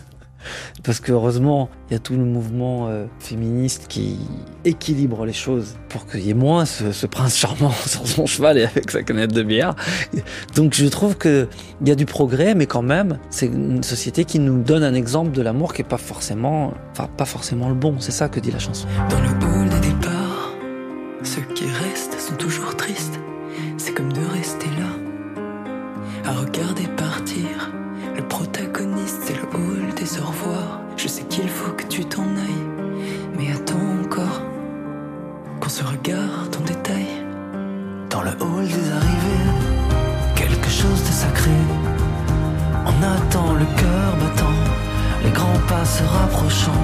Parce 0.83 1.01
que 1.01 1.13
heureusement, 1.13 1.69
il 1.89 1.95
y 1.95 1.97
a 1.97 1.99
tout 1.99 2.15
le 2.15 2.25
mouvement 2.25 2.89
euh, 2.89 3.07
féministe 3.19 3.87
qui 3.89 4.19
équilibre 4.65 5.25
les 5.25 5.33
choses 5.33 5.77
pour 5.89 6.07
qu'il 6.07 6.21
y 6.21 6.31
ait 6.31 6.35
moins 6.35 6.65
ce, 6.65 6.93
ce 6.93 7.07
prince 7.07 7.37
charmant 7.37 7.71
sur 7.87 8.07
son 8.07 8.27
cheval 8.27 8.59
et 8.59 8.65
avec 8.65 8.91
sa 8.91 9.03
canette 9.03 9.33
de 9.33 9.43
bière. 9.43 9.75
Donc 10.55 10.75
je 10.75 10.87
trouve 10.87 11.17
que 11.17 11.49
il 11.81 11.89
y 11.89 11.91
a 11.91 11.95
du 11.95 12.07
progrès, 12.07 12.55
mais 12.55 12.67
quand 12.67 12.83
même, 12.83 13.19
c'est 13.31 13.47
une 13.47 13.83
société 13.83 14.25
qui 14.25 14.39
nous 14.39 14.63
donne 14.63 14.83
un 14.83 14.95
exemple 14.95 15.33
de 15.33 15.43
l'amour 15.43 15.73
qui 15.75 15.83
est 15.83 15.89
pas 15.89 15.99
forcément, 15.99 16.73
enfin 16.93 17.09
pas 17.17 17.25
forcément 17.25 17.69
le 17.69 17.75
bon. 17.75 17.97
C'est 17.99 18.13
ça 18.13 18.29
que 18.29 18.41
dit 18.41 18.51
la 18.51 18.59
chanson. 18.59 18.87
Dans 19.11 19.21
le 19.21 19.29
hall 19.29 19.69
des 19.69 19.89
départs, 19.89 20.53
ceux 21.23 21.43
qui 21.55 21.65
restent 21.65 22.19
sont 22.21 22.37
toujours 22.37 22.77
tristes. 22.77 23.19
C'est 23.79 23.93
comme 23.93 24.13
de 24.13 24.25
rester 24.33 24.67
là, 24.79 26.31
à 26.31 26.33
regarder 26.33 26.87
partir. 26.97 27.71
Le 28.15 28.23
protagoniste, 28.23 29.23
c'est 29.25 29.35
le 29.35 29.43
hall 29.55 29.95
des 29.95 30.21
au 30.21 30.27
revoir. 30.27 30.81
Je 30.97 31.09
sais 31.09 31.25
qu'il 31.25 31.49
faut 31.49 31.73
que 31.73 31.85
tu 31.85 32.05
t'en 32.05 32.23
ailles, 32.23 32.67
mais 33.37 33.53
attends 33.53 34.05
encore 34.05 34.43
qu'on 35.61 35.69
se 35.69 35.83
regarde 35.85 36.57
en 36.59 36.65
détail. 36.65 37.07
Dans 38.11 38.23
le 38.23 38.31
hall 38.31 38.67
des 38.67 38.91
arrivées, 38.99 39.51
quelque 40.35 40.69
chose 40.69 41.03
de 41.03 41.13
sacré. 41.13 41.51
On 42.87 43.03
attend 43.03 43.53
le 43.55 43.67
cœur 43.81 44.17
battant, 44.21 44.59
les 45.25 45.31
grands 45.31 45.61
pas 45.69 45.85
se 45.85 46.03
rapprochant. 46.05 46.83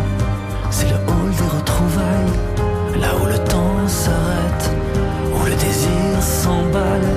C'est 0.71 0.88
le 0.88 0.97
hall 0.97 1.31
des 1.38 1.57
retrouvailles, 1.57 3.00
là 3.00 3.09
où 3.23 3.26
le 3.26 3.38
temps 3.45 3.87
s'arrête, 3.87 4.71
où 5.35 5.45
le 5.45 5.55
désir 5.55 6.21
s'emballe. 6.21 7.11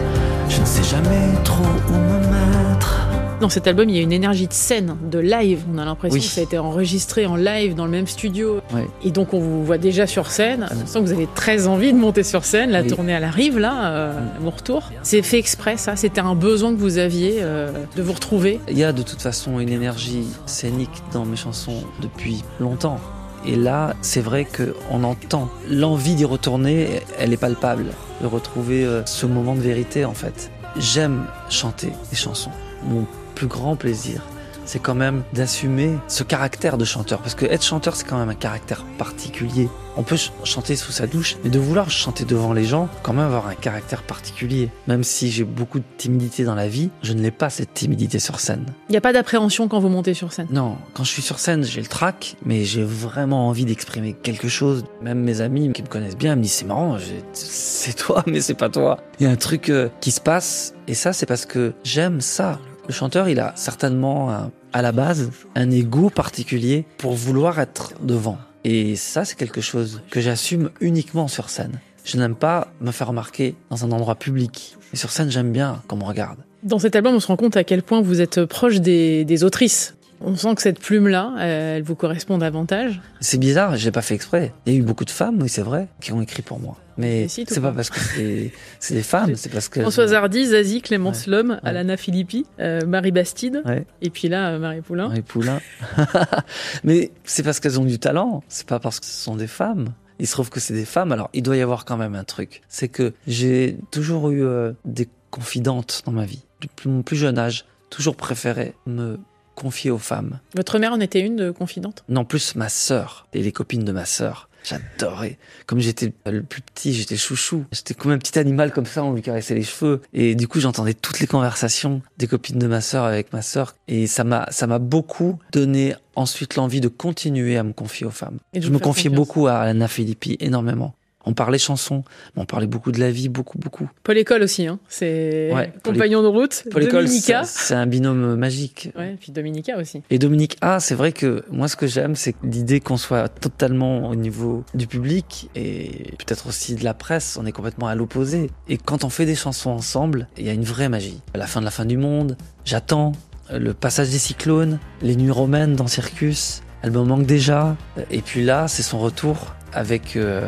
Je 0.50 0.62
ne 0.62 0.66
sais 0.66 0.84
jamais 0.84 1.34
trop 1.44 1.64
où 1.90 1.94
me 1.94 2.20
mettre. 2.20 3.05
Dans 3.42 3.50
cet 3.50 3.68
album, 3.68 3.90
il 3.90 3.96
y 3.98 4.00
a 4.00 4.02
une 4.02 4.14
énergie 4.14 4.48
de 4.48 4.54
scène, 4.54 4.96
de 5.12 5.20
live. 5.20 5.64
On 5.74 5.78
a 5.78 5.84
l'impression 5.86 6.16
Oui. 6.20 6.26
que 6.26 6.32
ça 6.32 6.40
a 6.40 6.44
été 6.46 6.58
enregistré 6.58 7.26
en 7.26 7.36
live 7.36 7.76
dans 7.76 7.84
le 7.86 7.92
même 7.92 8.08
studio. 8.08 8.62
Et 9.04 9.12
donc, 9.12 9.34
on 9.34 9.40
vous 9.40 9.64
voit 9.66 9.78
déjà 9.78 10.08
sur 10.08 10.32
scène. 10.32 10.68
On 10.72 10.88
sent 10.88 11.00
que 11.02 11.06
vous 11.06 11.12
avez 11.12 11.28
très 11.36 11.68
envie 11.68 11.92
de 11.92 11.98
monter 11.98 12.24
sur 12.24 12.46
scène. 12.46 12.72
La 12.72 12.82
Oui. 12.82 12.88
tournée, 12.88 13.12
elle 13.12 13.26
arrive 13.26 13.60
là, 13.60 13.88
euh, 13.92 14.20
mon 14.42 14.52
retour. 14.52 14.90
C'est 15.04 15.22
fait 15.22 15.38
exprès, 15.38 15.76
ça. 15.76 15.98
C'était 15.98 16.22
un 16.22 16.34
besoin 16.34 16.74
que 16.74 16.80
vous 16.80 16.98
aviez 16.98 17.40
euh, 17.42 17.72
de 17.98 18.02
vous 18.02 18.14
retrouver. 18.14 18.62
Il 18.70 18.78
y 18.78 18.86
a 18.86 18.94
de 18.94 19.02
toute 19.04 19.22
façon 19.22 19.60
une 19.60 19.70
énergie 19.70 20.26
scénique 20.46 21.04
dans 21.12 21.26
mes 21.26 21.36
chansons 21.36 21.84
depuis 22.02 22.42
longtemps. 22.62 23.00
Et 23.46 23.58
là, 23.58 23.96
c'est 24.02 24.22
vrai 24.22 24.46
qu'on 24.46 25.04
entend 25.04 25.50
l'envie 25.70 26.16
d'y 26.16 26.26
retourner, 26.26 27.02
elle 27.20 27.34
est 27.34 27.38
palpable, 27.38 27.88
de 28.22 28.28
retrouver 28.28 28.86
euh, 28.86 29.06
ce 29.06 29.26
moment 29.26 29.56
de 29.56 29.62
vérité 29.62 30.04
en 30.06 30.14
fait. 30.16 30.50
J'aime 30.78 31.26
chanter 31.50 31.92
des 32.10 32.16
chansons. 32.16 32.50
Mon 32.88 33.06
plus 33.36 33.48
grand 33.48 33.76
plaisir 33.76 34.22
c'est 34.68 34.80
quand 34.80 34.96
même 34.96 35.22
d'assumer 35.32 35.92
ce 36.08 36.24
caractère 36.24 36.80
de 36.80 36.86
chanteur. 36.86 37.20
Parce 37.20 37.36
que 37.36 37.46
être 37.46 37.62
chanteur, 37.64 37.96
c'est 37.96 38.04
quand 38.08 38.18
même 38.18 38.30
un 38.30 38.34
caractère 38.34 38.84
particulier. 38.98 39.70
On 39.96 40.02
peut 40.02 40.18
ch- 40.18 40.32
chanter 40.44 40.76
sous 40.76 40.92
sa 40.92 41.06
douche, 41.06 41.38
mais 41.44 41.52
de 41.52 41.60
vouloir 41.60 41.92
chanter 41.92 42.26
devant 42.26 42.52
les 42.52 42.66
gens, 42.66 42.90
quand 43.04 43.14
même 43.14 43.28
avoir 43.28 43.46
un 43.46 43.54
caractère 43.54 44.02
particulier. 44.02 44.72
Même 44.88 45.04
si 45.04 45.30
j'ai 45.30 45.44
beaucoup 45.44 45.78
de 45.78 45.84
timidité 46.00 46.46
dans 46.46 46.56
la 46.56 46.68
vie, 46.68 46.90
je 47.04 47.14
ne 47.14 47.22
l'ai 47.22 47.30
pas 47.30 47.52
cette 47.52 47.76
timidité 47.76 48.18
sur 48.18 48.40
scène. 48.40 48.66
Il 48.90 48.94
n'y 48.94 48.98
a 48.98 49.02
pas 49.02 49.14
d'appréhension 49.14 49.68
quand 49.68 49.80
vous 49.80 49.90
montez 49.90 50.16
sur 50.16 50.34
scène? 50.34 50.48
Non, 50.50 50.78
quand 50.96 51.04
je 51.04 51.12
suis 51.12 51.22
sur 51.22 51.38
scène, 51.38 51.64
j'ai 51.64 51.82
le 51.82 51.88
trac, 51.88 52.36
mais 52.44 52.64
j'ai 52.66 52.84
vraiment 52.84 53.48
envie 53.48 53.66
d'exprimer 53.66 54.14
quelque 54.14 54.48
chose. 54.48 54.84
Même 55.04 55.20
mes 55.20 55.42
amis 55.42 55.72
qui 55.74 55.84
me 55.84 55.88
connaissent 55.88 56.18
bien 56.18 56.36
me 56.36 56.42
disent 56.42 56.54
c'est 56.54 56.66
marrant, 56.66 56.98
c'est 57.34 57.94
toi, 57.96 58.24
mais 58.28 58.42
c'est 58.42 58.56
pas 58.56 58.70
toi. 58.70 58.98
Il 59.20 59.28
y 59.28 59.30
a 59.30 59.32
un 59.32 59.36
truc 59.36 59.70
euh, 59.70 59.90
qui 60.02 60.10
se 60.10 60.22
passe, 60.22 60.74
et 60.88 60.96
ça 60.96 61.14
c'est 61.14 61.28
parce 61.28 61.46
que 61.46 61.74
j'aime 61.84 62.20
ça. 62.20 62.60
Le 62.88 62.94
chanteur, 62.94 63.30
il 63.30 63.40
a 63.40 63.54
certainement 63.56 64.32
un- 64.32 64.52
à 64.74 64.82
la 64.82 64.92
base 64.92 65.32
un 65.56 65.72
ego 65.72 66.10
particulier 66.10 66.86
pour 66.98 67.14
vouloir 67.14 67.60
être 67.60 67.94
devant. 68.02 68.38
Et 68.64 68.96
ça, 68.96 69.26
c'est 69.26 69.36
quelque 69.38 69.62
chose 69.62 70.02
que 70.12 70.22
j'assume 70.22 70.70
uniquement 70.82 71.28
sur 71.28 71.50
scène. 71.50 71.80
Je 72.04 72.18
n'aime 72.18 72.36
pas 72.36 72.68
me 72.82 72.92
faire 72.92 73.08
remarquer 73.08 73.56
dans 73.70 73.84
un 73.86 73.92
endroit 73.92 74.16
public. 74.16 74.76
Et 74.94 74.98
sur 74.98 75.10
scène, 75.12 75.32
j'aime 75.32 75.52
bien 75.52 75.82
qu'on 75.88 75.96
me 75.98 76.04
regarde. 76.04 76.38
Dans 76.64 76.80
cet 76.80 76.96
album, 76.96 77.16
on 77.16 77.20
se 77.20 77.28
rend 77.28 77.38
compte 77.38 77.58
à 77.58 77.64
quel 77.64 77.82
point 77.84 78.02
vous 78.02 78.22
êtes 78.22 78.46
proche 78.46 78.78
des 78.80 79.44
autrices. 79.44 79.96
On 80.22 80.36
sent 80.36 80.56
que 80.56 80.62
cette 80.62 80.80
plume-là, 80.80 81.34
euh, 81.38 81.78
elle 81.78 81.84
vous 81.84 81.96
correspond 81.96 82.38
davantage. 82.38 83.02
C'est 83.20 83.38
bizarre, 83.38 83.76
je 83.78 83.86
l'ai 83.86 83.92
pas 83.92 84.02
fait 84.02 84.16
exprès. 84.16 84.54
Il 84.66 84.74
y 84.74 84.76
a 84.76 84.80
eu 84.80 84.82
beaucoup 84.82 85.06
de 85.06 85.10
femmes, 85.12 85.38
oui, 85.42 85.50
c'est 85.50 85.62
vrai, 85.62 85.88
qui 86.02 86.12
ont 86.14 86.22
écrit 86.22 86.42
pour 86.42 86.60
moi. 86.60 86.78
Mais 86.98 87.28
c'est 87.28 87.44
pas 87.56 87.60
pas. 87.60 87.72
parce 87.74 87.90
que 87.90 88.00
c'est 88.00 88.54
c'est 88.80 88.94
des 88.94 89.04
femmes, 89.04 89.36
c'est 89.36 89.50
parce 89.52 89.68
que. 89.68 89.82
Françoise 89.82 90.14
Hardy, 90.14 90.46
Zazie, 90.46 90.82
Clémence 90.82 91.26
Ouais. 91.28 91.32
Lhomme, 91.34 91.52
Ouais. 91.52 91.70
Alana 91.70 91.98
Philippi, 91.98 92.46
euh, 92.62 92.86
Marie 92.88 93.12
Bastide, 93.12 93.62
Ouais. 93.66 93.86
et 94.02 94.10
puis 94.10 94.30
là, 94.30 94.52
euh, 94.52 94.60
Marie 94.60 94.80
Poulain. 94.82 95.10
Marie 95.10 95.22
Poulain. 95.22 95.60
Mais 96.84 97.12
c'est 97.26 97.44
parce 97.44 97.60
qu'elles 97.60 97.80
ont 97.80 97.86
du 97.86 98.00
talent, 98.00 98.44
c'est 98.48 98.66
pas 98.68 98.80
parce 98.80 99.00
que 99.00 99.06
ce 99.06 99.12
sont 99.24 99.36
des 99.36 99.48
femmes. 99.48 99.90
Il 100.20 100.28
se 100.28 100.32
trouve 100.32 100.50
que 100.50 100.62
c'est 100.62 100.74
des 100.74 100.86
femmes, 100.86 101.12
alors 101.12 101.30
il 101.34 101.44
doit 101.44 101.58
y 101.58 101.62
avoir 101.62 101.84
quand 101.84 101.98
même 101.98 102.16
un 102.16 102.24
truc. 102.24 102.62
C'est 102.70 102.88
que 102.88 103.14
j'ai 103.28 103.78
toujours 103.92 104.30
eu 104.30 104.44
euh, 104.46 104.72
des 104.86 105.10
confidentes 105.32 106.02
dans 106.06 106.14
ma 106.14 106.26
vie. 106.26 106.44
Depuis 106.62 106.88
mon 106.90 107.02
plus 107.02 107.18
jeune 107.18 107.38
âge, 107.38 107.66
toujours 107.90 108.16
préféré 108.16 108.74
me 108.86 109.20
confier 109.56 109.90
aux 109.92 109.98
femmes. 109.98 110.40
Votre 110.56 110.78
mère 110.80 110.94
en 110.94 111.00
était 111.00 111.22
une 111.22 111.36
de 111.36 111.52
confidente? 111.52 112.04
Non, 112.10 112.26
plus 112.26 112.56
ma 112.56 112.70
sœur 112.70 113.28
et 113.34 113.42
les 113.42 113.52
copines 113.52 113.84
de 113.84 113.92
ma 113.92 114.06
sœur. 114.06 114.50
J'adorais. 114.68 115.38
Comme 115.68 115.80
j'étais 115.80 116.12
le 116.26 116.42
plus 116.42 116.62
petit, 116.62 116.92
j'étais 116.94 117.18
chouchou. 117.18 117.66
J'étais 117.72 117.94
comme 117.94 118.12
un 118.12 118.18
petit 118.18 118.40
animal 118.40 118.74
comme 118.74 118.88
ça, 118.88 119.04
on 119.04 119.14
lui 119.14 119.22
caressait 119.22 119.54
les 119.54 119.62
cheveux. 119.64 120.02
Et 120.12 120.34
du 120.34 120.48
coup, 120.48 120.60
j'entendais 120.60 120.96
toutes 120.96 121.20
les 121.20 121.28
conversations 121.28 122.02
des 122.18 122.26
copines 122.26 122.58
de 122.58 122.66
ma 122.66 122.82
sœur 122.82 123.04
avec 123.04 123.32
ma 123.32 123.44
sœur. 123.44 123.76
Et 123.88 124.08
ça 124.08 124.24
m'a, 124.24 124.48
ça 124.50 124.66
m'a 124.66 124.80
beaucoup 124.80 125.38
donné 125.52 125.94
ensuite 126.16 126.56
l'envie 126.56 126.82
de 126.82 126.88
continuer 126.88 127.58
à 127.58 127.64
me 127.64 127.74
confier 127.74 128.08
aux 128.08 128.12
femmes. 128.12 128.40
Et 128.54 128.62
Je 128.62 128.72
me 128.72 128.80
confiais 128.80 129.10
confiance. 129.10 129.16
beaucoup 129.16 129.46
à 129.48 129.60
Anna 129.60 129.88
Filippi, 129.88 130.36
énormément. 130.40 130.96
On 131.26 131.34
parlait 131.34 131.58
chansons, 131.58 132.04
mais 132.36 132.42
on 132.42 132.46
parlait 132.46 132.68
beaucoup 132.68 132.92
de 132.92 133.00
la 133.00 133.12
vie, 133.12 133.30
beaucoup, 133.30 133.58
beaucoup. 133.58 133.90
Paul 134.04 134.18
École 134.18 134.44
aussi, 134.44 134.68
hein. 134.68 134.80
c'est 134.88 135.52
Ouais, 135.54 135.74
compagnon 135.84 136.22
de 136.22 136.28
route. 136.28 136.64
Paul 136.72 136.84
École, 136.84 137.06
Dominica. 137.06 137.44
c'est 137.44 137.74
un 137.74 137.88
binôme 137.88 138.36
magique. 138.36 138.90
Ouais, 138.98 139.14
et 139.14 139.16
puis 139.16 139.32
Dominica 139.32 139.78
aussi. 139.78 140.02
Et 140.10 140.20
Dominique 140.20 140.58
A, 140.62 140.80
c'est 140.80 140.96
vrai 140.96 141.12
que 141.12 141.44
moi 141.52 141.68
ce 141.68 141.76
que 141.76 141.88
j'aime, 141.88 142.16
c'est 142.16 142.36
l'idée 142.44 142.80
qu'on 142.80 142.98
soit 142.98 143.28
totalement 143.30 144.10
au 144.10 144.16
niveau 144.16 144.64
du 144.74 144.88
public 144.88 145.50
et 145.56 146.14
peut-être 146.20 146.48
aussi 146.48 146.76
de 146.76 146.84
la 146.84 146.94
presse, 146.94 147.38
on 147.42 147.46
est 147.46 147.52
complètement 147.52 147.88
à 147.88 147.96
l'opposé. 147.96 148.52
Et 148.68 148.78
quand 148.78 149.04
on 149.04 149.10
fait 149.10 149.26
des 149.26 149.36
chansons 149.36 149.72
ensemble, 149.72 150.28
il 150.38 150.46
y 150.46 150.50
a 150.50 150.54
une 150.54 150.64
vraie 150.64 150.90
magie. 150.90 151.22
À 151.34 151.38
la 151.38 151.48
fin 151.48 151.60
de 151.60 151.66
la 151.66 151.72
fin 151.72 151.86
du 151.86 151.98
monde, 151.98 152.38
j'attends 152.66 153.14
le 153.52 153.74
passage 153.74 154.10
des 154.10 154.18
cyclones, 154.20 154.80
les 155.02 155.16
nuits 155.16 155.32
romaines 155.32 155.76
dans 155.76 155.88
Circus, 155.88 156.62
elle 156.82 156.92
me 156.92 157.04
manque 157.04 157.26
déjà. 157.26 157.76
Et 158.12 158.22
puis 158.22 158.44
là, 158.44 158.68
c'est 158.68 158.84
son 158.84 159.00
retour 159.00 159.56
avec 159.76 160.16
euh, 160.16 160.48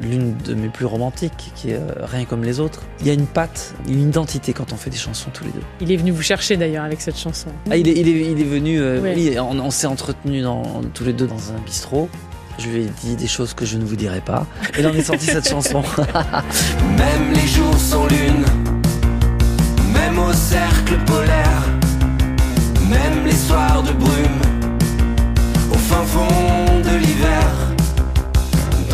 l'une 0.00 0.36
de 0.38 0.54
mes 0.54 0.68
plus 0.68 0.86
romantiques, 0.86 1.52
qui 1.54 1.70
est 1.70 1.74
euh, 1.74 1.80
Rien 2.04 2.24
comme 2.24 2.44
les 2.44 2.60
autres. 2.60 2.80
Il 3.00 3.06
y 3.06 3.10
a 3.10 3.12
une 3.12 3.26
patte, 3.26 3.74
une 3.88 4.08
identité 4.08 4.52
quand 4.52 4.72
on 4.72 4.76
fait 4.76 4.90
des 4.90 4.96
chansons 4.96 5.30
tous 5.34 5.44
les 5.44 5.50
deux. 5.50 5.62
Il 5.80 5.90
est 5.92 5.96
venu 5.96 6.12
vous 6.12 6.22
chercher 6.22 6.56
d'ailleurs 6.56 6.84
avec 6.84 7.00
cette 7.00 7.18
chanson. 7.18 7.48
Ah, 7.70 7.76
il 7.76 7.88
est, 7.88 7.92
il 7.98 8.08
est, 8.08 8.32
il 8.32 8.40
est 8.40 8.44
venu, 8.44 8.80
euh, 8.80 9.00
Ouais. 9.02 9.14
oui, 9.16 9.36
on, 9.38 9.58
on 9.58 9.70
s'est 9.70 9.86
entretenu 9.88 10.40
dans, 10.42 10.62
tous 10.94 11.04
les 11.04 11.12
deux 11.12 11.26
dans 11.26 11.50
un 11.52 11.60
bistrot. 11.66 12.08
Je 12.58 12.68
lui 12.68 12.82
ai 12.82 12.90
dit 13.02 13.16
des 13.16 13.26
choses 13.26 13.54
que 13.54 13.64
je 13.66 13.76
ne 13.78 13.84
vous 13.84 13.96
dirai 13.96 14.20
pas. 14.20 14.46
Et 14.78 14.82
là, 14.82 14.90
on 14.92 14.96
est 14.96 15.02
sorti 15.02 15.26
cette 15.26 15.48
chanson. 15.48 15.82
Même 16.96 17.32
les 17.34 17.46
jours 17.48 17.76
sans 17.78 18.06
lune, 18.06 18.44
même 19.92 20.18
au 20.18 20.32
cercle 20.32 20.96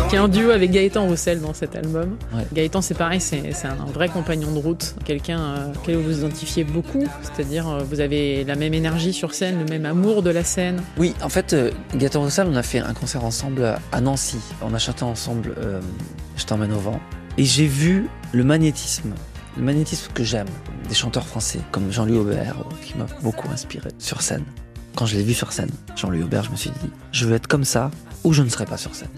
Qui 0.09 0.15
est 0.15 0.19
un 0.19 0.27
duo 0.27 0.49
avec 0.49 0.71
Gaëtan 0.71 1.05
Roussel 1.05 1.39
dans 1.39 1.53
cet 1.53 1.75
album. 1.75 2.17
Ouais. 2.33 2.43
Gaëtan, 2.51 2.81
c'est 2.81 2.95
pareil, 2.95 3.21
c'est 3.21 3.53
c'est 3.53 3.67
un 3.67 3.75
vrai 3.93 4.09
compagnon 4.09 4.51
de 4.51 4.57
route, 4.57 4.95
quelqu'un 5.05 5.39
euh, 5.39 5.73
auquel 5.75 5.97
vous 5.97 6.03
vous 6.03 6.17
identifiez 6.17 6.63
beaucoup, 6.63 7.05
c'est-à-dire 7.21 7.69
euh, 7.69 7.83
vous 7.83 7.99
avez 7.99 8.43
la 8.43 8.55
même 8.55 8.73
énergie 8.73 9.13
sur 9.13 9.35
scène, 9.35 9.59
le 9.59 9.65
même 9.65 9.85
amour 9.85 10.23
de 10.23 10.31
la 10.31 10.43
scène. 10.43 10.81
Oui, 10.97 11.13
en 11.21 11.29
fait, 11.29 11.53
euh, 11.53 11.69
Gaëtan 11.95 12.21
Roussel, 12.21 12.47
on 12.49 12.55
a 12.55 12.63
fait 12.63 12.79
un 12.79 12.95
concert 12.95 13.23
ensemble 13.23 13.75
à 13.91 14.01
Nancy. 14.01 14.39
On 14.63 14.73
a 14.73 14.79
chanté 14.79 15.03
ensemble 15.03 15.53
euh, 15.59 15.79
Je 16.37 16.45
t'emmène 16.45 16.73
au 16.73 16.79
vent. 16.79 16.99
Et 17.37 17.45
j'ai 17.45 17.67
vu 17.67 18.07
le 18.31 18.43
magnétisme, 18.43 19.13
le 19.57 19.63
magnétisme 19.63 20.11
que 20.13 20.23
j'aime 20.23 20.47
des 20.87 20.95
chanteurs 20.95 21.27
français, 21.27 21.59
comme 21.71 21.91
Jean-Louis 21.91 22.17
Aubert, 22.17 22.55
euh, 22.59 22.73
qui 22.83 22.97
m'a 22.97 23.05
beaucoup 23.21 23.47
inspiré 23.51 23.89
sur 23.99 24.23
scène. 24.23 24.43
Quand 24.95 25.05
je 25.05 25.15
l'ai 25.17 25.23
vu 25.23 25.35
sur 25.35 25.51
scène, 25.51 25.69
Jean-Louis 25.95 26.23
Aubert, 26.23 26.43
je 26.45 26.49
me 26.49 26.55
suis 26.55 26.71
dit, 26.71 26.89
je 27.11 27.27
veux 27.27 27.35
être 27.35 27.45
comme 27.45 27.63
ça 27.63 27.91
ou 28.23 28.33
je 28.33 28.41
ne 28.41 28.49
serai 28.49 28.65
pas 28.65 28.77
sur 28.77 28.95
scène. 28.95 29.09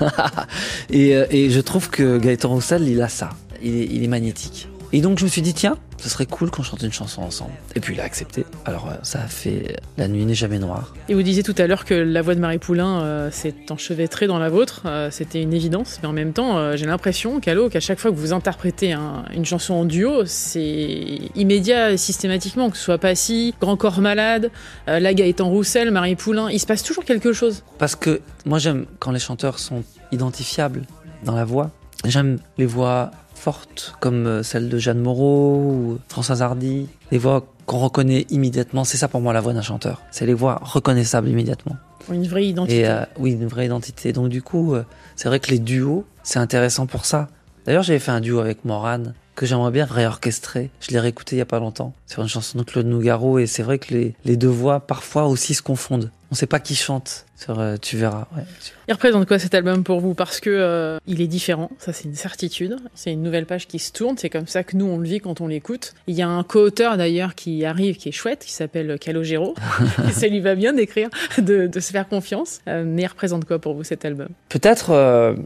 et, 0.90 1.16
euh, 1.16 1.26
et 1.30 1.50
je 1.50 1.60
trouve 1.60 1.90
que 1.90 2.18
Gaëtan 2.18 2.48
Roussel, 2.48 2.88
il 2.88 3.00
a 3.02 3.08
ça. 3.08 3.30
Il 3.62 4.04
est 4.04 4.08
magnétique. 4.08 4.68
Et 4.96 5.02
donc 5.02 5.18
je 5.18 5.24
me 5.24 5.28
suis 5.28 5.42
dit, 5.42 5.52
tiens, 5.52 5.76
ce 5.98 6.08
serait 6.08 6.24
cool 6.24 6.50
qu'on 6.50 6.62
chante 6.62 6.82
une 6.82 6.90
chanson 6.92 7.20
ensemble. 7.20 7.50
Et 7.74 7.80
puis 7.80 7.92
il 7.94 8.00
a 8.00 8.04
accepté. 8.04 8.46
Alors 8.64 8.88
euh, 8.88 8.94
ça 9.02 9.20
a 9.20 9.26
fait 9.26 9.76
La 9.98 10.08
nuit 10.08 10.24
n'est 10.24 10.34
jamais 10.34 10.58
noire. 10.58 10.94
Et 11.10 11.14
vous 11.14 11.22
disiez 11.22 11.42
tout 11.42 11.54
à 11.58 11.66
l'heure 11.66 11.84
que 11.84 11.92
la 11.92 12.22
voix 12.22 12.34
de 12.34 12.40
Marie 12.40 12.56
Poulain 12.56 13.02
euh, 13.02 13.30
s'est 13.30 13.54
enchevêtrée 13.68 14.26
dans 14.26 14.38
la 14.38 14.48
vôtre, 14.48 14.84
euh, 14.86 15.10
c'était 15.10 15.42
une 15.42 15.52
évidence, 15.52 15.98
mais 16.02 16.08
en 16.08 16.14
même 16.14 16.32
temps, 16.32 16.56
euh, 16.56 16.76
j'ai 16.76 16.86
l'impression, 16.86 17.40
Calo, 17.40 17.68
qu'à 17.68 17.80
chaque 17.80 17.98
fois 17.98 18.10
que 18.10 18.16
vous 18.16 18.32
interprétez 18.32 18.94
un- 18.94 19.26
une 19.34 19.44
chanson 19.44 19.74
en 19.74 19.84
duo, 19.84 20.24
c'est 20.24 21.18
immédiat 21.34 21.92
et 21.92 21.98
systématiquement, 21.98 22.70
que 22.70 22.78
ce 22.78 22.84
soit 22.84 22.96
Passy, 22.98 23.54
Grand 23.60 23.76
Corps 23.76 24.00
Malade, 24.00 24.50
la 24.86 25.12
Gaëtan 25.12 25.50
Roussel, 25.50 25.90
Marie 25.90 26.16
Poulain, 26.16 26.48
il 26.50 26.58
se 26.58 26.66
passe 26.66 26.82
toujours 26.82 27.04
quelque 27.04 27.34
chose. 27.34 27.64
Parce 27.78 27.96
que 27.96 28.22
moi 28.46 28.58
j'aime 28.58 28.86
quand 28.98 29.10
les 29.10 29.18
chanteurs 29.18 29.58
sont 29.58 29.82
identifiables 30.10 30.86
dans 31.24 31.34
la 31.34 31.44
voix. 31.44 31.70
J'aime 32.08 32.38
les 32.58 32.66
voix 32.66 33.10
fortes 33.34 33.94
comme 34.00 34.26
euh, 34.26 34.42
celle 34.42 34.68
de 34.68 34.78
Jeanne 34.78 35.00
Moreau 35.00 35.56
ou 35.56 35.98
Françoise 36.08 36.42
Hardy. 36.42 36.88
Les 37.10 37.18
voix 37.18 37.46
qu'on 37.66 37.78
reconnaît 37.78 38.26
immédiatement. 38.30 38.84
C'est 38.84 38.96
ça 38.96 39.08
pour 39.08 39.20
moi 39.20 39.32
la 39.32 39.40
voix 39.40 39.52
d'un 39.52 39.62
chanteur. 39.62 40.02
C'est 40.10 40.26
les 40.26 40.34
voix 40.34 40.60
reconnaissables 40.62 41.28
immédiatement. 41.28 41.76
Une 42.10 42.26
vraie 42.26 42.46
identité. 42.46 42.80
Et 42.80 42.88
euh, 42.88 43.04
oui, 43.18 43.32
une 43.32 43.46
vraie 43.46 43.66
identité. 43.66 44.12
Donc 44.12 44.28
du 44.28 44.42
coup, 44.42 44.74
euh, 44.74 44.84
c'est 45.16 45.28
vrai 45.28 45.40
que 45.40 45.50
les 45.50 45.58
duos, 45.58 46.04
c'est 46.22 46.38
intéressant 46.38 46.86
pour 46.86 47.04
ça. 47.04 47.28
D'ailleurs, 47.66 47.82
j'avais 47.82 47.98
fait 47.98 48.12
un 48.12 48.20
duo 48.20 48.38
avec 48.38 48.64
Morane 48.64 49.14
que 49.34 49.44
j'aimerais 49.44 49.72
bien 49.72 49.84
réorchestrer. 49.84 50.70
Je 50.80 50.92
l'ai 50.92 51.00
réécouté 51.00 51.36
il 51.36 51.40
y 51.40 51.42
a 51.42 51.46
pas 51.46 51.58
longtemps 51.58 51.92
sur 52.06 52.22
une 52.22 52.28
chanson 52.28 52.58
de 52.58 52.62
Claude 52.62 52.86
Nougaro 52.86 53.38
et 53.38 53.46
c'est 53.46 53.62
vrai 53.62 53.78
que 53.78 53.92
les, 53.92 54.14
les 54.24 54.36
deux 54.36 54.48
voix 54.48 54.80
parfois 54.80 55.26
aussi 55.26 55.52
se 55.54 55.62
confondent. 55.62 56.10
On 56.30 56.34
sait 56.34 56.46
pas 56.46 56.58
qui 56.58 56.74
chante 56.74 57.24
sur 57.36 57.60
euh, 57.60 57.76
Tu 57.80 57.96
verras. 57.96 58.26
Ouais. 58.36 58.42
Il 58.88 58.92
représente 58.92 59.26
quoi 59.26 59.38
cet 59.38 59.54
album 59.54 59.84
pour 59.84 60.00
vous? 60.00 60.14
Parce 60.14 60.40
que 60.40 60.50
euh, 60.50 60.98
il 61.06 61.20
est 61.20 61.26
différent, 61.26 61.70
ça 61.78 61.92
c'est 61.92 62.04
une 62.04 62.14
certitude. 62.14 62.76
C'est 62.94 63.12
une 63.12 63.22
nouvelle 63.22 63.46
page 63.46 63.66
qui 63.66 63.78
se 63.78 63.92
tourne, 63.92 64.16
c'est 64.18 64.30
comme 64.30 64.46
ça 64.46 64.64
que 64.64 64.76
nous 64.76 64.86
on 64.86 64.98
le 64.98 65.06
vit 65.06 65.20
quand 65.20 65.40
on 65.40 65.46
l'écoute. 65.46 65.94
Il 66.06 66.14
y 66.14 66.22
a 66.22 66.28
un 66.28 66.42
co-auteur 66.42 66.96
d'ailleurs 66.96 67.34
qui 67.34 67.64
arrive, 67.64 67.96
qui 67.96 68.08
est 68.08 68.12
chouette, 68.12 68.40
qui 68.44 68.52
s'appelle 68.52 68.98
Calogero. 68.98 69.54
et 70.08 70.12
ça 70.12 70.26
lui 70.26 70.40
va 70.40 70.54
bien 70.54 70.72
d'écrire, 70.72 71.08
de, 71.38 71.66
de 71.66 71.80
se 71.80 71.92
faire 71.92 72.08
confiance. 72.08 72.60
Euh, 72.68 72.84
mais 72.86 73.02
il 73.02 73.06
représente 73.06 73.44
quoi 73.44 73.58
pour 73.58 73.74
vous 73.74 73.84
cet 73.84 74.04
album? 74.04 74.28
Peut-être, 74.48 75.36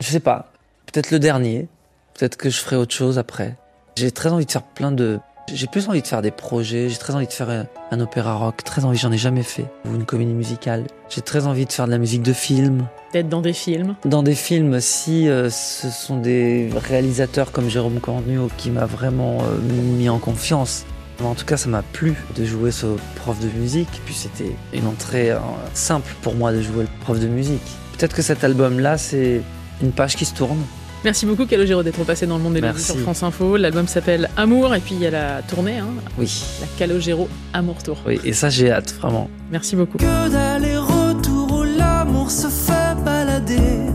je 0.00 0.06
sais 0.06 0.20
pas, 0.20 0.52
peut-être 0.86 1.10
le 1.10 1.18
dernier. 1.18 1.68
Peut-être 2.14 2.36
que 2.36 2.48
je 2.48 2.58
ferai 2.58 2.76
autre 2.76 2.94
chose 2.94 3.18
après. 3.18 3.56
J'ai 3.96 4.10
très 4.10 4.30
envie 4.30 4.46
de 4.46 4.50
faire 4.50 4.62
plein 4.62 4.92
de. 4.92 5.18
J'ai 5.52 5.66
plus 5.66 5.88
envie 5.88 6.00
de 6.00 6.06
faire 6.06 6.22
des 6.22 6.30
projets. 6.30 6.88
J'ai 6.88 6.96
très 6.96 7.14
envie 7.14 7.26
de 7.26 7.32
faire 7.32 7.50
un, 7.50 7.66
un 7.90 8.00
opéra 8.00 8.34
rock. 8.34 8.64
Très 8.64 8.84
envie, 8.84 8.96
j'en 8.96 9.12
ai 9.12 9.18
jamais 9.18 9.42
fait. 9.42 9.66
Ou 9.84 9.94
une 9.94 10.06
comédie 10.06 10.32
musicale. 10.32 10.84
J'ai 11.10 11.20
très 11.20 11.46
envie 11.46 11.66
de 11.66 11.72
faire 11.72 11.84
de 11.84 11.90
la 11.90 11.98
musique 11.98 12.22
de 12.22 12.32
film. 12.32 12.86
D'être 13.12 13.28
dans 13.28 13.42
des 13.42 13.52
films. 13.52 13.94
Dans 14.06 14.22
des 14.22 14.34
films, 14.34 14.80
si 14.80 15.28
euh, 15.28 15.50
ce 15.50 15.90
sont 15.90 16.18
des 16.18 16.70
réalisateurs 16.74 17.52
comme 17.52 17.68
Jérôme 17.68 18.00
Cornuau 18.00 18.48
qui 18.56 18.70
m'a 18.70 18.86
vraiment 18.86 19.42
euh, 19.42 19.58
mis 19.98 20.08
en 20.08 20.18
confiance. 20.18 20.86
En 21.22 21.34
tout 21.34 21.44
cas, 21.44 21.58
ça 21.58 21.68
m'a 21.68 21.82
plu 21.82 22.14
de 22.36 22.44
jouer 22.44 22.72
ce 22.72 22.86
prof 23.16 23.38
de 23.38 23.48
musique. 23.58 24.00
Puis 24.06 24.14
c'était 24.14 24.56
une 24.72 24.86
entrée 24.86 25.30
euh, 25.30 25.38
simple 25.74 26.10
pour 26.22 26.34
moi 26.34 26.52
de 26.52 26.62
jouer 26.62 26.84
le 26.84 27.00
prof 27.02 27.20
de 27.20 27.28
musique. 27.28 27.62
Peut-être 27.98 28.16
que 28.16 28.22
cet 28.22 28.44
album-là, 28.44 28.96
c'est 28.96 29.42
une 29.82 29.92
page 29.92 30.16
qui 30.16 30.24
se 30.24 30.34
tourne. 30.34 30.62
Merci 31.04 31.26
beaucoup 31.26 31.44
Calogero 31.44 31.82
d'être 31.82 32.02
passé 32.04 32.26
dans 32.26 32.38
le 32.38 32.42
monde 32.42 32.54
des 32.54 32.62
Merci. 32.62 32.92
sur 32.92 32.96
France 33.00 33.22
Info. 33.22 33.56
L'album 33.58 33.86
s'appelle 33.86 34.30
Amour 34.38 34.74
et 34.74 34.80
puis 34.80 34.94
il 34.94 35.02
y 35.02 35.06
a 35.06 35.10
la 35.10 35.42
tournée, 35.42 35.78
hein, 35.78 35.88
Oui. 36.18 36.42
la 36.60 36.66
Calogero 36.78 37.28
Amour 37.52 37.82
Tour. 37.82 37.98
Oui, 38.06 38.18
et 38.24 38.32
ça, 38.32 38.48
j'ai 38.48 38.70
hâte, 38.72 38.94
vraiment. 39.00 39.28
Merci 39.50 39.76
beaucoup. 39.76 39.98
Que 39.98 40.28
d'aller-retour 40.30 41.52
où 41.58 41.62
l'amour 41.62 42.30
se 42.30 42.48
fait 42.48 42.94
balader. 43.04 43.90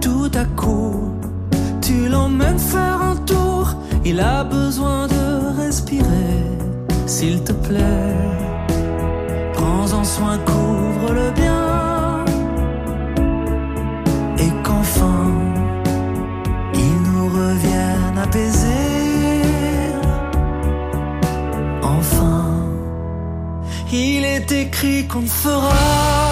Tout 0.00 0.30
à 0.34 0.44
coup, 0.44 1.10
tu 1.82 2.08
l'emmènes 2.08 2.58
faire 2.60 3.02
un 3.02 3.16
tour. 3.16 3.74
Il 4.04 4.20
a 4.20 4.44
besoin 4.44 5.08
de 5.08 5.60
respirer. 5.60 6.06
S'il 7.06 7.42
te 7.42 7.52
plaît, 7.52 8.14
prends-en 9.54 10.04
soin, 10.04 10.38
couvre-le 10.46 11.32
bien. 11.32 12.24
Et 14.38 14.48
qu'enfin, 14.62 15.49
apaisé. 18.22 19.42
Enfin. 21.82 22.44
Il 23.92 24.24
est 24.24 24.52
écrit 24.52 25.06
qu'on 25.08 25.26
fera 25.26 26.29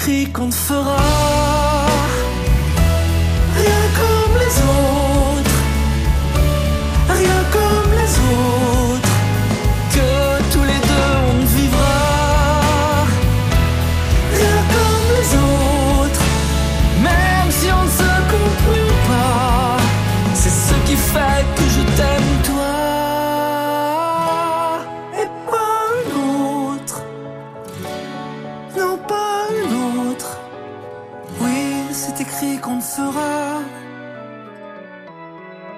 écrit 0.00 0.26
qu'on 0.32 0.46
ne 0.46 0.52
fera 0.52 1.49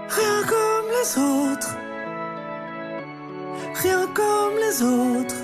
rien 0.08 0.42
comme 0.48 0.86
les 0.96 1.18
autres. 1.18 1.76
Rien 3.82 4.06
comme 4.14 4.56
les 4.56 4.82
autres. 4.82 5.41